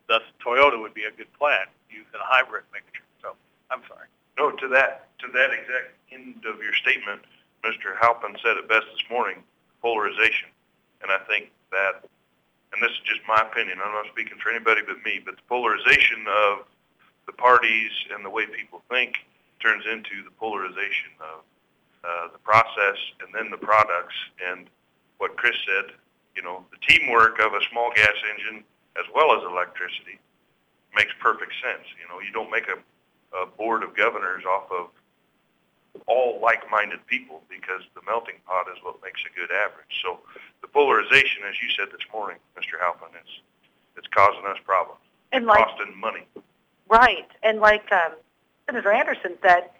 [0.08, 3.04] Thus, Toyota would be a good plan, using a hybrid mixture.
[3.22, 3.36] So,
[3.70, 4.08] I'm sorry.
[4.38, 7.22] No, to that, to that exact end of your statement,
[7.64, 7.98] Mr.
[8.00, 9.42] Halpin said it best this morning,
[9.82, 10.48] polarization.
[11.02, 12.08] And I think that,
[12.72, 15.46] and this is just my opinion, I'm not speaking for anybody but me, but the
[15.48, 16.66] polarization of
[17.26, 19.26] the parties and the way people think
[19.60, 21.44] turns into the polarization of
[22.04, 24.14] uh, the process and then the products.
[24.50, 24.66] And
[25.18, 25.92] what Chris said,
[26.36, 28.64] you know, the teamwork of a small gas engine
[28.98, 30.18] as well as electricity
[30.94, 31.86] makes perfect sense.
[32.00, 32.78] You know, you don't make a
[33.42, 34.88] a board of governors off of
[36.06, 40.00] all like-minded people because the melting pot is what makes a good average.
[40.02, 40.20] So
[40.62, 42.80] the polarization, as you said this morning, Mr.
[42.80, 43.40] Halpin, is
[43.96, 45.00] it's causing us problems,
[45.32, 46.26] And like, costing money.
[46.88, 48.12] right, and like um,
[48.66, 49.70] Senator Anderson said,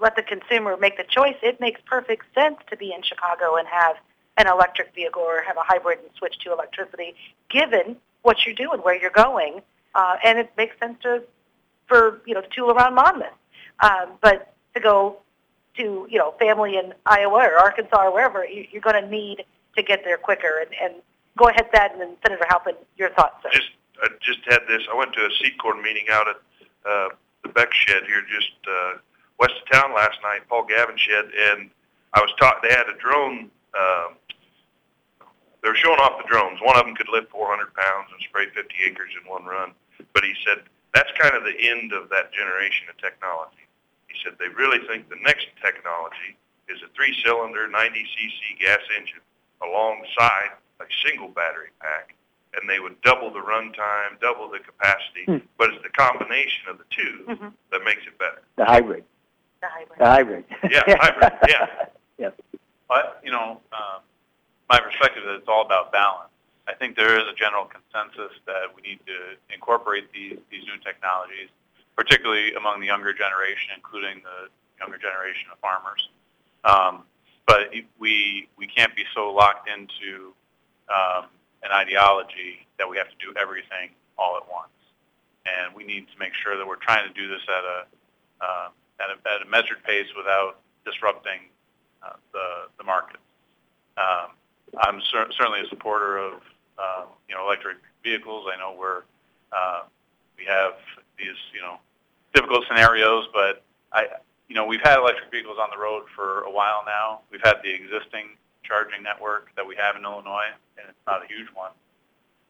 [0.00, 1.36] let the consumer make the choice.
[1.42, 3.96] It makes perfect sense to be in Chicago and have
[4.36, 7.14] an electric vehicle or have a hybrid and switch to electricity,
[7.50, 9.60] given what you do and where you're going.
[9.94, 11.22] Uh, and it makes sense to,
[11.86, 13.28] for, you know, to tool around Monmouth.
[13.80, 15.18] Um, but to go
[15.76, 19.44] to, you know, family in Iowa or Arkansas or wherever, you, you're going to need
[19.76, 20.60] to get there quicker.
[20.60, 21.02] And, and
[21.36, 23.50] go ahead, Thad, and then Senator Halpin, your thoughts, sir.
[23.52, 23.70] Just
[24.02, 24.82] I just had this.
[24.90, 26.36] I went to a seed corn meeting out at
[26.88, 27.08] uh,
[27.42, 28.92] the Beck Shed here, just uh,
[29.40, 31.70] west of town last night, Paul Gavin Shed, and
[32.12, 33.50] I was taught they had a drone.
[33.72, 34.08] Uh,
[35.64, 36.60] they were showing off the drones.
[36.62, 39.72] One of them could lift 400 pounds and spray 50 acres in one run.
[40.14, 40.64] But he said
[40.94, 43.64] that's kind of the end of that generation of technology.
[44.08, 46.36] He said they really think the next technology
[46.68, 49.20] is a three-cylinder 90 cc gas engine
[49.62, 52.14] alongside a single battery pack,
[52.56, 55.24] and they would double the runtime, double the capacity.
[55.26, 55.44] Hmm.
[55.58, 57.52] But it's the combination of the two Mhm.
[57.70, 58.42] that makes it better.
[58.56, 59.04] The hybrid.
[59.60, 59.98] The hybrid.
[59.98, 60.44] The hybrid.
[60.70, 61.66] Yeah, hybrid, yeah.
[62.18, 62.38] Yep.
[62.86, 64.02] But, you know, um,
[64.68, 66.28] my perspective is it's all about balance.
[66.68, 70.76] I think there is a general consensus that we need to incorporate these, these new
[70.84, 71.48] technologies,
[71.96, 76.08] particularly among the younger generation, including the younger generation of farmers.
[76.64, 77.04] Um,
[77.46, 80.34] but we, we can't be so locked into
[80.92, 81.24] um,
[81.62, 84.76] an ideology that we have to do everything all at once.
[85.46, 87.78] And we need to make sure that we're trying to do this at a,
[88.44, 88.68] uh,
[89.00, 91.48] at a, at a measured pace without disrupting
[92.02, 93.20] uh, the, the market.
[93.96, 94.36] Um,
[94.78, 96.34] I'm cer- certainly a supporter of,
[96.78, 98.46] um, you know, electric vehicles.
[98.52, 99.02] I know we're,
[99.52, 99.82] uh,
[100.38, 100.74] we have
[101.18, 101.78] these, you know,
[102.34, 104.06] difficult scenarios, but I,
[104.48, 107.20] you know, we've had electric vehicles on the road for a while now.
[107.30, 111.26] We've had the existing charging network that we have in Illinois, and it's not a
[111.26, 111.72] huge one.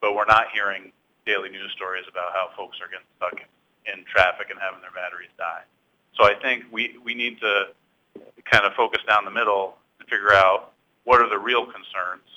[0.01, 0.93] But we're not hearing
[1.27, 3.41] daily news stories about how folks are getting stuck
[3.87, 5.63] in traffic and having their batteries die.
[6.21, 7.73] So I think we, we need to
[8.45, 12.29] kind of focus down the middle and figure out what are the real concerns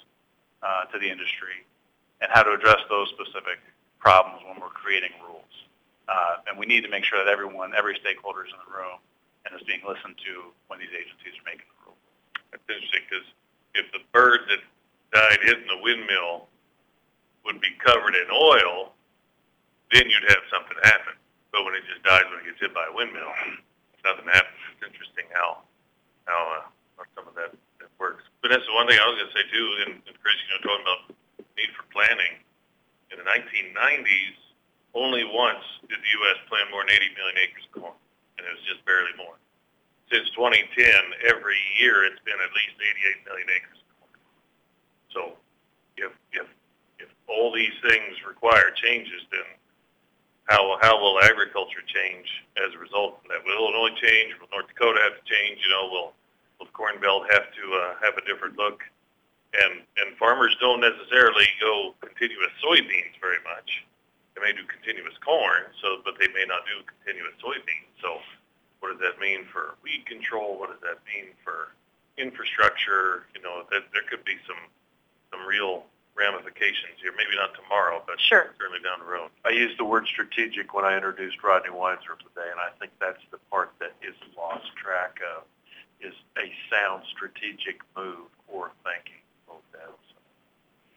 [0.64, 1.68] uh, to the industry
[2.22, 3.60] and how to address those specific
[4.00, 5.52] problems when we're creating rules.
[6.08, 9.04] Uh, and we need to make sure that everyone, every stakeholder is in the room
[9.44, 12.04] and is being listened to when these agencies are making the rules.
[12.56, 13.28] That's interesting because
[13.76, 14.64] if the bird that
[15.12, 16.48] died hitting the windmill
[17.44, 18.96] would be covered in oil,
[19.92, 21.20] then you'd have something happen.
[21.52, 23.28] But when it just dies when it gets hit by a windmill,
[24.04, 24.60] nothing happens.
[24.76, 25.64] It's interesting how
[26.28, 26.64] how, uh,
[27.00, 28.24] how some of that, that works.
[28.40, 29.68] But that's the one thing I was going to say too.
[29.88, 31.02] And, and Chris, you know, talking about
[31.60, 32.40] need for planning
[33.12, 34.38] in the 1990s,
[34.94, 36.38] only once did the U.S.
[36.50, 37.98] plant more than 80 million acres of corn,
[38.38, 39.38] and it was just barely more.
[40.12, 40.70] Since 2010,
[41.26, 44.14] every year it's been at least 88 million acres of corn.
[45.10, 45.22] So
[45.98, 46.48] if if
[47.02, 49.48] if all these things require changes, then
[50.46, 52.28] how how will agriculture change
[52.60, 53.44] as a result of that?
[53.46, 54.36] Will Illinois change?
[54.40, 55.60] Will North Dakota have to change?
[55.64, 56.10] You know, will
[56.60, 58.84] will the Corn Belt have to uh, have a different look?
[59.56, 63.86] And and farmers don't necessarily go continuous soybeans very much.
[64.36, 67.94] They may do continuous corn, so but they may not do continuous soybeans.
[68.02, 68.20] So
[68.82, 70.60] what does that mean for weed control?
[70.60, 71.72] What does that mean for
[72.18, 73.32] infrastructure?
[73.32, 74.60] You know, that there could be some
[75.32, 75.86] some real
[76.16, 77.14] ramifications here.
[77.18, 78.54] Maybe not tomorrow, but Sure.
[78.58, 79.32] certainly down the road.
[79.46, 83.24] I used the word strategic when I introduced Rodney Weinzierl today, and I think that's
[83.32, 85.44] the part that is lost track of,
[86.00, 89.24] is a sound strategic move or thinking.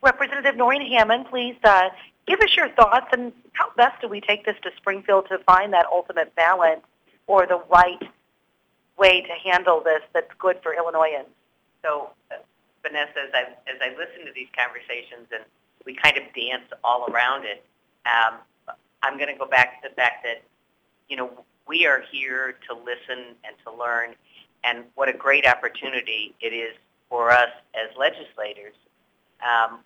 [0.07, 1.89] Representative Norine Hammond, please uh,
[2.29, 5.73] give us your thoughts and how best do we take this to Springfield to find
[5.73, 6.83] that ultimate balance
[7.27, 8.03] or the right
[8.97, 11.27] way to handle this that's good for Illinoisans?
[11.83, 12.11] So,
[12.87, 15.45] Vanessa, as I as I listen to these conversations and
[15.85, 17.65] we kind of dance all around it,
[18.07, 18.39] um,
[19.03, 20.43] I'm going to go back to the fact that
[21.09, 21.31] you know
[21.67, 24.15] we are here to listen and to learn,
[24.65, 26.75] and what a great opportunity it is
[27.09, 28.75] for us as legislators.
[29.41, 29.81] Um,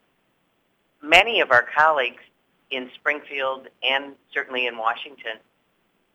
[1.02, 2.22] many of our colleagues
[2.70, 5.38] in Springfield and certainly in Washington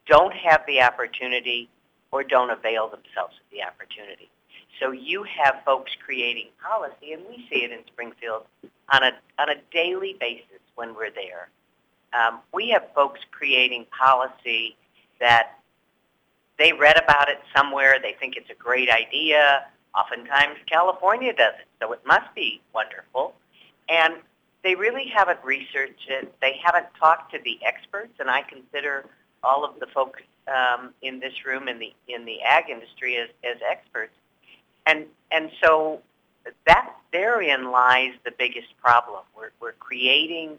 [0.07, 1.69] don't have the opportunity
[2.11, 4.29] or don't avail themselves of the opportunity.
[4.79, 8.43] So you have folks creating policy, and we see it in Springfield
[8.91, 11.49] on a on a daily basis when we're there.
[12.13, 14.75] Um, we have folks creating policy
[15.19, 15.59] that
[16.57, 17.97] they read about it somewhere.
[18.01, 19.65] They think it's a great idea.
[19.93, 23.33] Oftentimes, California does it, so it must be wonderful.
[23.87, 24.15] And
[24.63, 26.33] they really haven't researched it.
[26.41, 29.05] They haven't talked to the experts, and I consider
[29.43, 33.29] all of the folks um, in this room in the in the ag industry as,
[33.43, 34.13] as experts.
[34.85, 36.01] And and so
[36.65, 39.23] that therein lies the biggest problem.
[39.35, 40.57] We're we're creating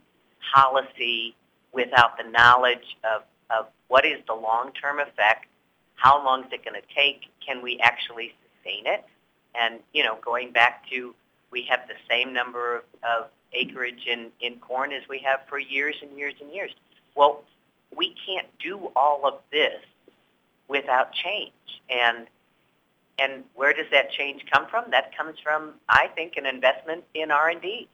[0.55, 1.35] policy
[1.73, 3.23] without the knowledge of,
[3.57, 5.47] of what is the long term effect,
[5.95, 9.05] how long is it going to take, can we actually sustain it?
[9.59, 11.15] And you know, going back to
[11.51, 15.59] we have the same number of, of acreage in, in corn as we have for
[15.59, 16.73] years and years and years.
[17.15, 17.45] Well,
[17.97, 19.81] we can't do all of this
[20.69, 21.53] without change.
[21.89, 22.27] And
[23.19, 24.91] and where does that change come from?
[24.91, 27.89] That comes from, I think, an investment in R&D.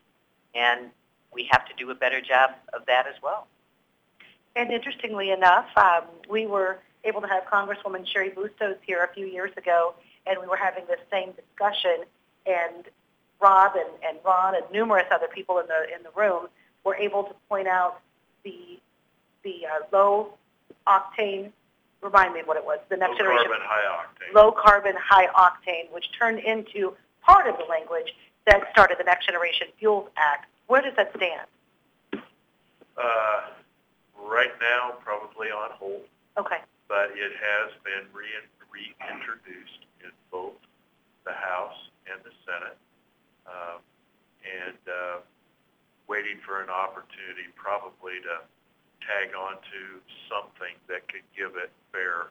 [0.54, 0.90] And
[1.32, 3.46] we have to do a better job of that as well.
[4.54, 9.26] And interestingly enough, um, we were able to have Congresswoman Cheri Bustos here a few
[9.26, 9.94] years ago,
[10.26, 12.04] and we were having this same discussion.
[12.46, 12.84] And
[13.40, 16.48] Rob and, and Ron and numerous other people in the in the room
[16.84, 18.00] were able to point out
[18.44, 18.78] the
[19.42, 20.34] the uh, low
[20.86, 21.52] octane.
[22.03, 22.80] Remind me of what it was.
[22.88, 24.34] The next Low generation carbon, high octane.
[24.34, 28.12] low carbon, high octane, which turned into part of the language
[28.46, 30.46] that started the Next Generation Fuels Act.
[30.66, 31.46] Where does that stand?
[32.98, 33.40] Uh,
[34.18, 36.03] right now, probably on hold,
[36.36, 36.59] Okay.
[36.88, 38.26] but it has been re-
[38.72, 40.55] reintroduced in both
[41.24, 41.78] the House
[42.11, 42.76] and the Senate,
[43.46, 43.78] um,
[44.42, 45.18] and uh,
[46.09, 48.42] waiting for an opportunity probably to
[49.07, 49.80] tag on to
[50.28, 52.30] something that could give it fair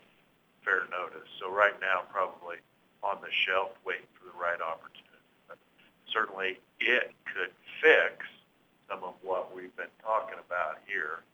[0.64, 1.28] fair notice.
[1.42, 2.62] So right now, probably
[3.02, 5.26] on the shelf, waiting for the right opportunity.
[5.50, 5.58] But
[6.06, 7.50] certainly, it could
[7.82, 8.30] fix
[8.86, 11.26] some of what we've been talking about here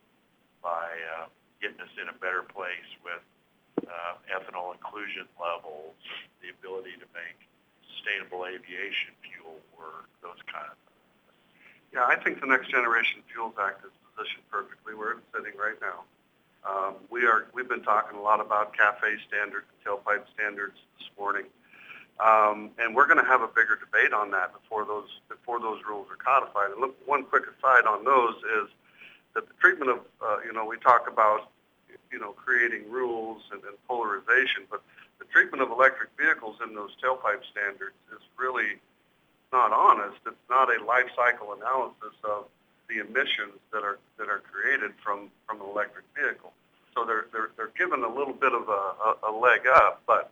[0.63, 1.27] by uh,
[1.61, 3.19] getting us in a better place with
[3.83, 5.95] uh, ethanol inclusion levels,
[6.41, 7.38] the ability to make
[7.93, 11.03] sustainable aviation fuel work, those kind of things.
[11.93, 15.78] Yeah, I think the Next Generation Fuels Act is positioned perfectly where it's sitting right
[15.82, 16.01] now.
[16.65, 21.45] Um, we are, we've been talking a lot about cafe standards tailpipe standards this morning.
[22.20, 25.80] Um, and we're going to have a bigger debate on that before those, before those
[25.88, 26.72] rules are codified.
[26.74, 28.68] And look, one quick aside on those is
[29.36, 31.53] that the treatment of, uh, you know, we talk about,
[32.11, 34.82] you know, creating rules and, and polarization, but
[35.20, 38.82] the treatment of electric vehicles in those tailpipe standards is really
[39.53, 40.18] not honest.
[40.26, 42.49] It's not a life cycle analysis of
[42.89, 46.53] the emissions that are that are created from from an electric vehicle.
[46.95, 50.01] So they're they're they're given a little bit of a, a, a leg up.
[50.07, 50.31] But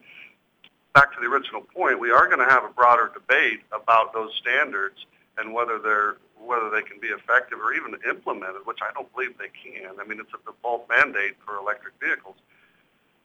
[0.93, 4.31] back to the original point, we are going to have a broader debate about those
[4.41, 5.05] standards
[5.37, 9.37] and whether they're whether they can be effective or even implemented, which I don't believe
[9.37, 9.99] they can.
[9.99, 12.35] I mean, it's a default mandate for electric vehicles.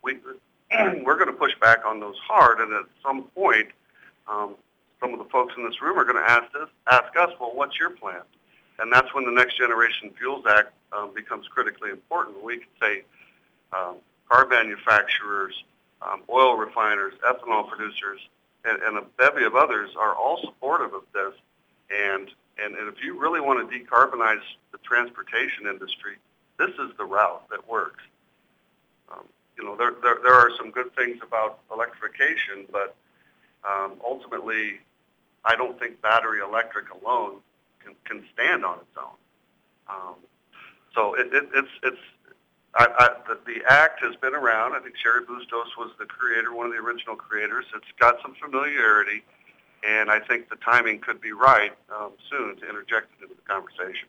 [0.03, 0.18] We
[1.05, 3.68] we're going to push back on those hard, and at some point,
[4.28, 4.55] um,
[5.01, 7.53] some of the folks in this room are going to ask us ask us, well,
[7.55, 8.22] what's your plan?
[8.81, 12.43] And that's when the Next Generation Fuels Act um, becomes critically important.
[12.43, 13.03] We can say
[13.76, 13.97] um,
[14.28, 15.55] car manufacturers,
[16.01, 18.20] um, oil refiners, ethanol producers,
[18.64, 21.35] and, and a bevy of others are all supportive of this.
[21.91, 22.31] And,
[22.62, 26.16] and, and if you really want to decarbonize the transportation industry,
[26.59, 28.03] this is the route that works.
[29.12, 29.24] Um,
[29.59, 32.95] you know, there, there, there are some good things about electrification, but
[33.68, 34.81] um, ultimately,
[35.45, 37.41] I don't think battery electric alone
[38.05, 39.16] can, can stand on its own.
[39.88, 40.14] Um,
[40.95, 42.05] so it, it, it's it's
[42.74, 44.74] I, I, the, the act has been around.
[44.74, 47.64] I think Cheri Bustos was the creator, one of the original creators.
[47.74, 49.24] It's got some familiarity,
[49.86, 53.43] and I think the timing could be right um, soon to interject it into the
[53.43, 54.07] conversation.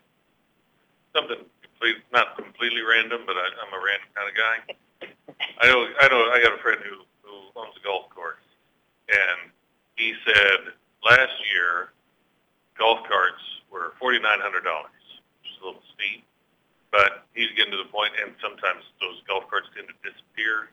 [1.15, 4.57] Something complete, not completely random, but I, I'm a random kind of guy.
[5.57, 8.45] I know, I know, I got a friend who, who owns a golf course,
[9.09, 9.49] and
[9.95, 10.73] he said
[11.03, 11.89] last year
[12.77, 13.41] golf carts
[13.71, 14.91] were forty nine hundred dollars,
[15.41, 16.21] which is a little steep.
[16.91, 20.67] But he's getting to the point, and sometimes those golf carts tend to disappear,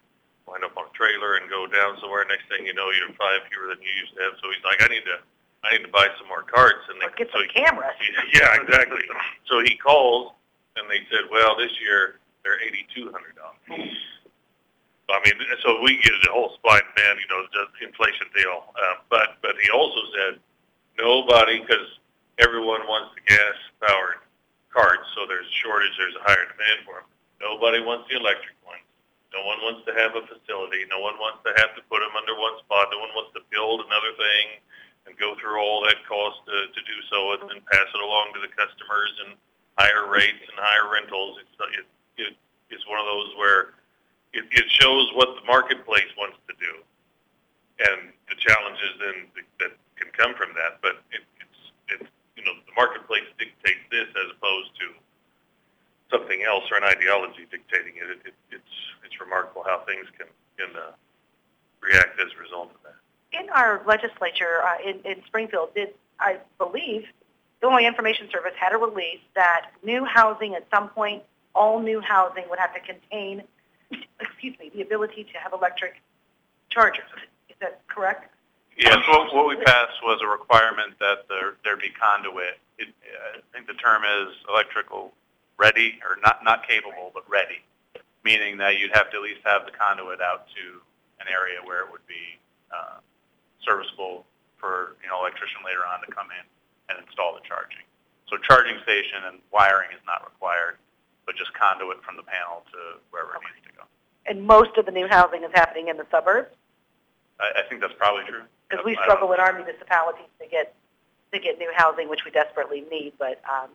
[0.51, 2.27] wind up on a trailer, and go down somewhere.
[2.27, 4.35] Next thing you know, you have five fewer than you used to have.
[4.43, 5.23] So he's like, I need to,
[5.63, 6.83] I need to buy some more carts.
[6.91, 7.95] And they, Or get so some he, cameras.
[8.35, 9.07] yeah, exactly.
[9.47, 10.35] So he calls,
[10.75, 13.95] and they said, well, this year they're eighty two hundred dollars.
[15.09, 18.75] I mean, so we get the whole supply and you know, the inflation deal.
[18.77, 20.41] Uh, but but he also said
[20.99, 21.89] nobody, because
[22.39, 24.23] everyone wants the gas powered
[24.73, 27.09] carts, so there's a shortage, there's a higher demand for them.
[27.41, 28.85] Nobody wants the electric ones.
[29.31, 30.89] No one wants to have a facility.
[30.89, 32.89] No one wants to have to put them under one spot.
[32.91, 34.59] No one wants to build another thing
[35.07, 38.33] and go through all that cost to, to do so and then pass it along
[38.35, 39.37] to the customers and
[39.77, 41.39] higher rates and higher rentals.
[41.45, 41.87] It's it,
[42.19, 42.33] it
[42.73, 43.77] it's one of those where
[44.33, 46.73] it, it shows what the marketplace wants to do
[47.81, 49.17] and the challenges then
[49.61, 50.81] that can come from that.
[50.83, 54.95] But it, it's it's you know the marketplace dictates this as opposed to
[56.11, 58.07] something else or an ideology dictating it.
[58.07, 58.75] it, it it's
[59.05, 60.95] it's remarkable how things can can uh,
[61.83, 62.97] react as a result of that.
[63.35, 67.05] In our legislature uh, in, in Springfield, did I believe
[67.61, 71.23] the Illinois Information Service had a release that new housing at some point,
[71.55, 73.43] all new housing would have to contain,
[74.21, 76.01] excuse me, the ability to have electric
[76.71, 77.05] chargers.
[77.49, 78.33] Is that correct?
[78.79, 82.63] Yes, what, what we passed was a requirement that there, there be conduit.
[82.79, 85.13] It, uh, I think the term is electrical
[85.59, 87.59] ready, or not, not capable, but ready,
[88.23, 90.79] meaning that you'd have to at least have the conduit out to
[91.19, 92.39] an area where it would be
[92.71, 93.03] uh,
[93.67, 94.23] serviceable
[94.63, 96.47] for, you know, electrician later on to come in
[96.87, 97.83] and install the charging.
[98.31, 100.79] So charging station and wiring is not required,
[101.27, 103.83] but just conduit from the panel to wherever it needs to go.
[104.31, 106.55] And most of the new housing is happening in the suburbs
[107.41, 108.43] I, I think that's probably true.
[108.69, 110.75] Because we struggle in our municipalities to get
[111.33, 113.69] to get new housing, which we desperately need, but um,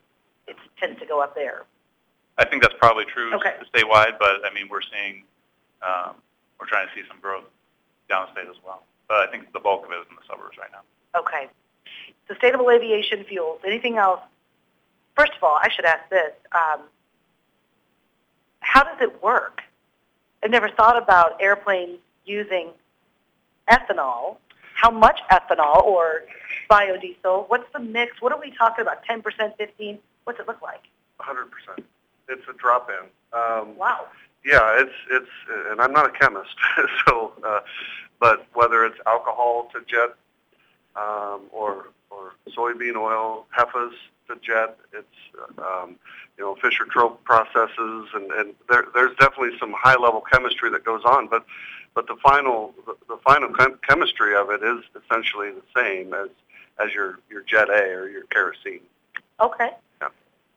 [0.47, 1.63] it tends to go up there.
[2.37, 3.53] I think that's probably true Okay.
[3.73, 5.23] statewide, but I mean, we're seeing,
[5.83, 6.15] um,
[6.59, 7.43] we're trying to see some growth
[8.09, 8.83] downstate as well.
[9.07, 11.19] But I think the bulk of it is in the suburbs right now.
[11.19, 11.47] Okay.
[12.27, 13.59] Sustainable aviation fuels.
[13.63, 14.21] Anything else?
[15.15, 16.31] First of all, I should ask this.
[16.53, 16.81] Um,
[18.61, 19.61] how does it work?
[20.43, 22.69] I've never thought about airplanes using
[23.69, 24.37] ethanol.
[24.84, 26.23] How much ethanol or
[26.69, 27.47] biodiesel?
[27.47, 28.21] What's the mix?
[28.21, 29.05] What are we talking about?
[29.05, 29.23] 10%,
[29.57, 29.97] 15?
[30.25, 30.81] What's it look like?
[31.21, 31.81] 100%.
[32.27, 33.07] It's a drop-in.
[33.31, 34.07] Um, Wow.
[34.45, 35.29] Yeah, it's it's,
[35.71, 36.53] and I'm not a chemist,
[37.07, 37.61] so, uh,
[38.19, 40.15] but whether it's alcohol to jet,
[40.97, 43.93] um, or or soybean oil, HEFAs
[44.27, 45.07] to jet, it's
[45.59, 45.95] um,
[46.38, 50.84] you know Fischer Tropsch processes, and and there there's definitely some high level chemistry that
[50.84, 51.45] goes on, but
[51.95, 56.29] but the final the, the final chem- chemistry of it is essentially the same as
[56.83, 58.81] as your your jet A or your kerosene.
[59.39, 59.69] Okay.
[60.01, 60.09] Yeah.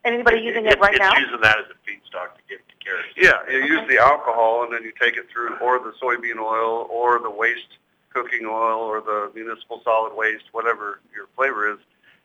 [0.05, 1.11] And anybody using it right now?
[1.13, 3.15] It's using that as a feedstock to get to kerosene.
[3.17, 6.87] Yeah, you use the alcohol and then you take it through, or the soybean oil,
[6.91, 7.79] or the waste
[8.11, 11.79] cooking oil, or the municipal solid waste, whatever your flavor is,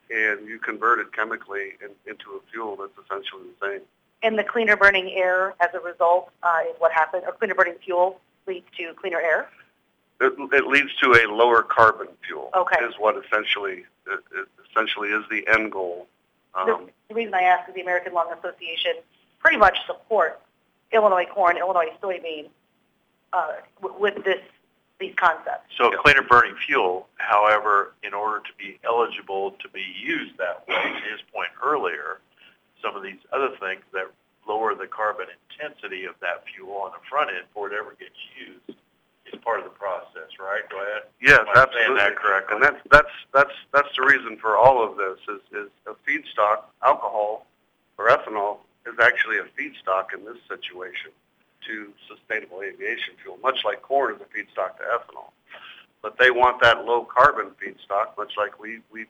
[0.09, 3.82] and you convert it chemically in, into a fuel that's essentially the same.
[4.24, 7.76] And the cleaner burning air as a result uh, is what happens, or cleaner burning
[7.84, 8.22] fuel
[8.52, 9.49] leads to cleaner air?
[10.20, 12.49] It, it leads to a lower carbon fuel.
[12.56, 12.84] Okay.
[12.86, 16.08] Is what essentially it, it essentially is the end goal.
[16.54, 18.93] The, Um, the reason I ask is the American Lung Association
[19.39, 20.39] pretty much supports
[20.91, 22.49] Illinois corn, Illinois soybean
[23.34, 24.41] uh, w- with this
[24.99, 25.74] these concepts.
[25.78, 30.76] So cleaner burning fuel, however, in order to be eligible to be used that way,
[30.76, 32.20] to his point earlier,
[32.84, 34.12] some of these other things that
[34.48, 38.18] lower the carbon intensity of that fuel on the front end before it ever gets
[38.38, 38.78] used
[39.32, 40.68] is part of the process, right?
[40.70, 41.04] Go ahead.
[41.22, 42.00] Yes, Am I saying absolutely.
[42.00, 42.56] that correctly?
[42.56, 46.64] And that's that's that's that's the reason for all of this is is a feedstock
[46.84, 47.46] alcohol
[47.98, 51.12] or ethanol is actually a feedstock in this situation
[51.68, 55.30] to sustainable aviation fuel, much like corn is a feedstock to ethanol.
[56.02, 59.06] But they want that low carbon feedstock, much like we we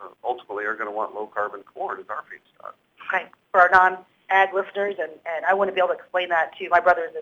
[0.00, 2.74] uh, ultimately are going to want low carbon corn as our feedstock.
[3.08, 3.68] Okay, for our
[4.30, 7.12] non-ag listeners, and, and I want to be able to explain that to my brothers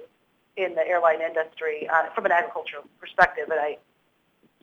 [0.57, 3.79] in, in the airline industry uh, from an agricultural perspective, and I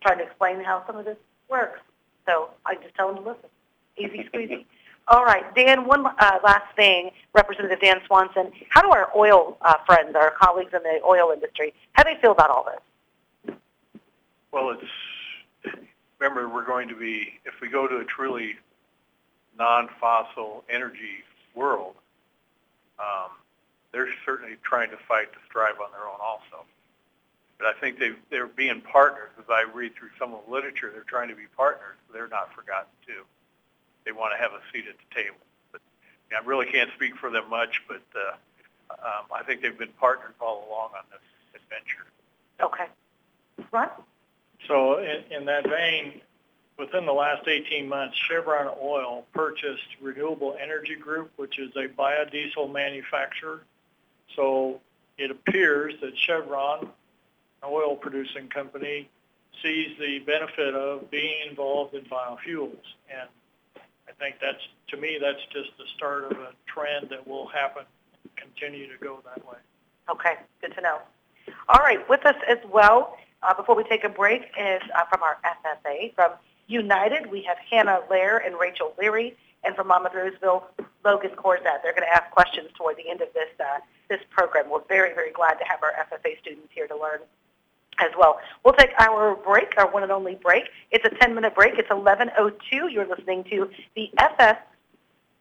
[0.02, 1.18] trying to explain how some of this
[1.50, 1.80] works.
[2.26, 3.50] So I just tell them to listen.
[3.98, 4.66] Easy squeezy.
[5.08, 8.52] All right, Dan, one uh, last thing, Representative Dan Swanson.
[8.70, 12.22] How do our oil uh, friends, our colleagues in the oil industry, how do they
[12.22, 13.56] feel about all this?
[14.52, 14.86] Well, it's
[16.22, 18.56] remember, we're going to be, if we go to a truly
[19.58, 21.24] non-fossil energy
[21.56, 21.96] world,
[23.02, 23.32] um,
[23.92, 26.64] they're certainly trying to fight to strive on their own also.
[27.58, 29.30] But I think they they're being partners.
[29.38, 31.98] As I read through some of the literature, they're trying to be partners.
[32.14, 33.24] They're not forgotten too.
[34.06, 35.38] They want to have a seat at the table.
[35.72, 35.82] But
[36.32, 38.36] yeah, I really can't speak for them much, but uh,
[38.92, 41.22] um, I think they've been partners all along on this
[41.62, 42.06] adventure.
[42.62, 42.86] Okay.
[43.72, 43.90] Ron?
[44.68, 46.22] So in, in that vein,
[46.78, 52.72] within the last 18 months, Chevron Oil purchased Renewable Energy Group, which is a biodiesel
[52.72, 53.62] manufacturer.
[54.36, 54.80] So
[55.18, 59.10] it appears that Chevron, an oil producing company,
[59.62, 62.78] sees the benefit of being involved in biofuels.
[63.10, 63.30] And
[64.08, 67.84] I think that's, to me, that's just the start of a trend that will happen
[68.24, 69.58] and continue to go that way.
[70.10, 71.00] Okay, good to know.
[71.70, 75.24] All right, with us as well, uh, before we take a break, is uh, from
[75.24, 76.32] our FFA, from
[76.72, 80.68] United, we have Hannah Lair and Rachel Leary, and from Monmouth Roseville,
[81.04, 81.84] Logan Corzat.
[81.84, 84.70] They're going to ask questions toward the end of this uh, this program.
[84.70, 87.20] We're very, very glad to have our FFA students here to learn
[88.00, 88.40] as well.
[88.64, 90.64] We'll take our break, our one and only break.
[90.92, 91.78] It's a 10-minute break.
[91.78, 92.92] It's 11.02.
[92.92, 94.58] You're listening to the FS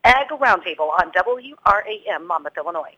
[0.05, 2.97] Ag Roundtable on WRAM Monmouth, Illinois.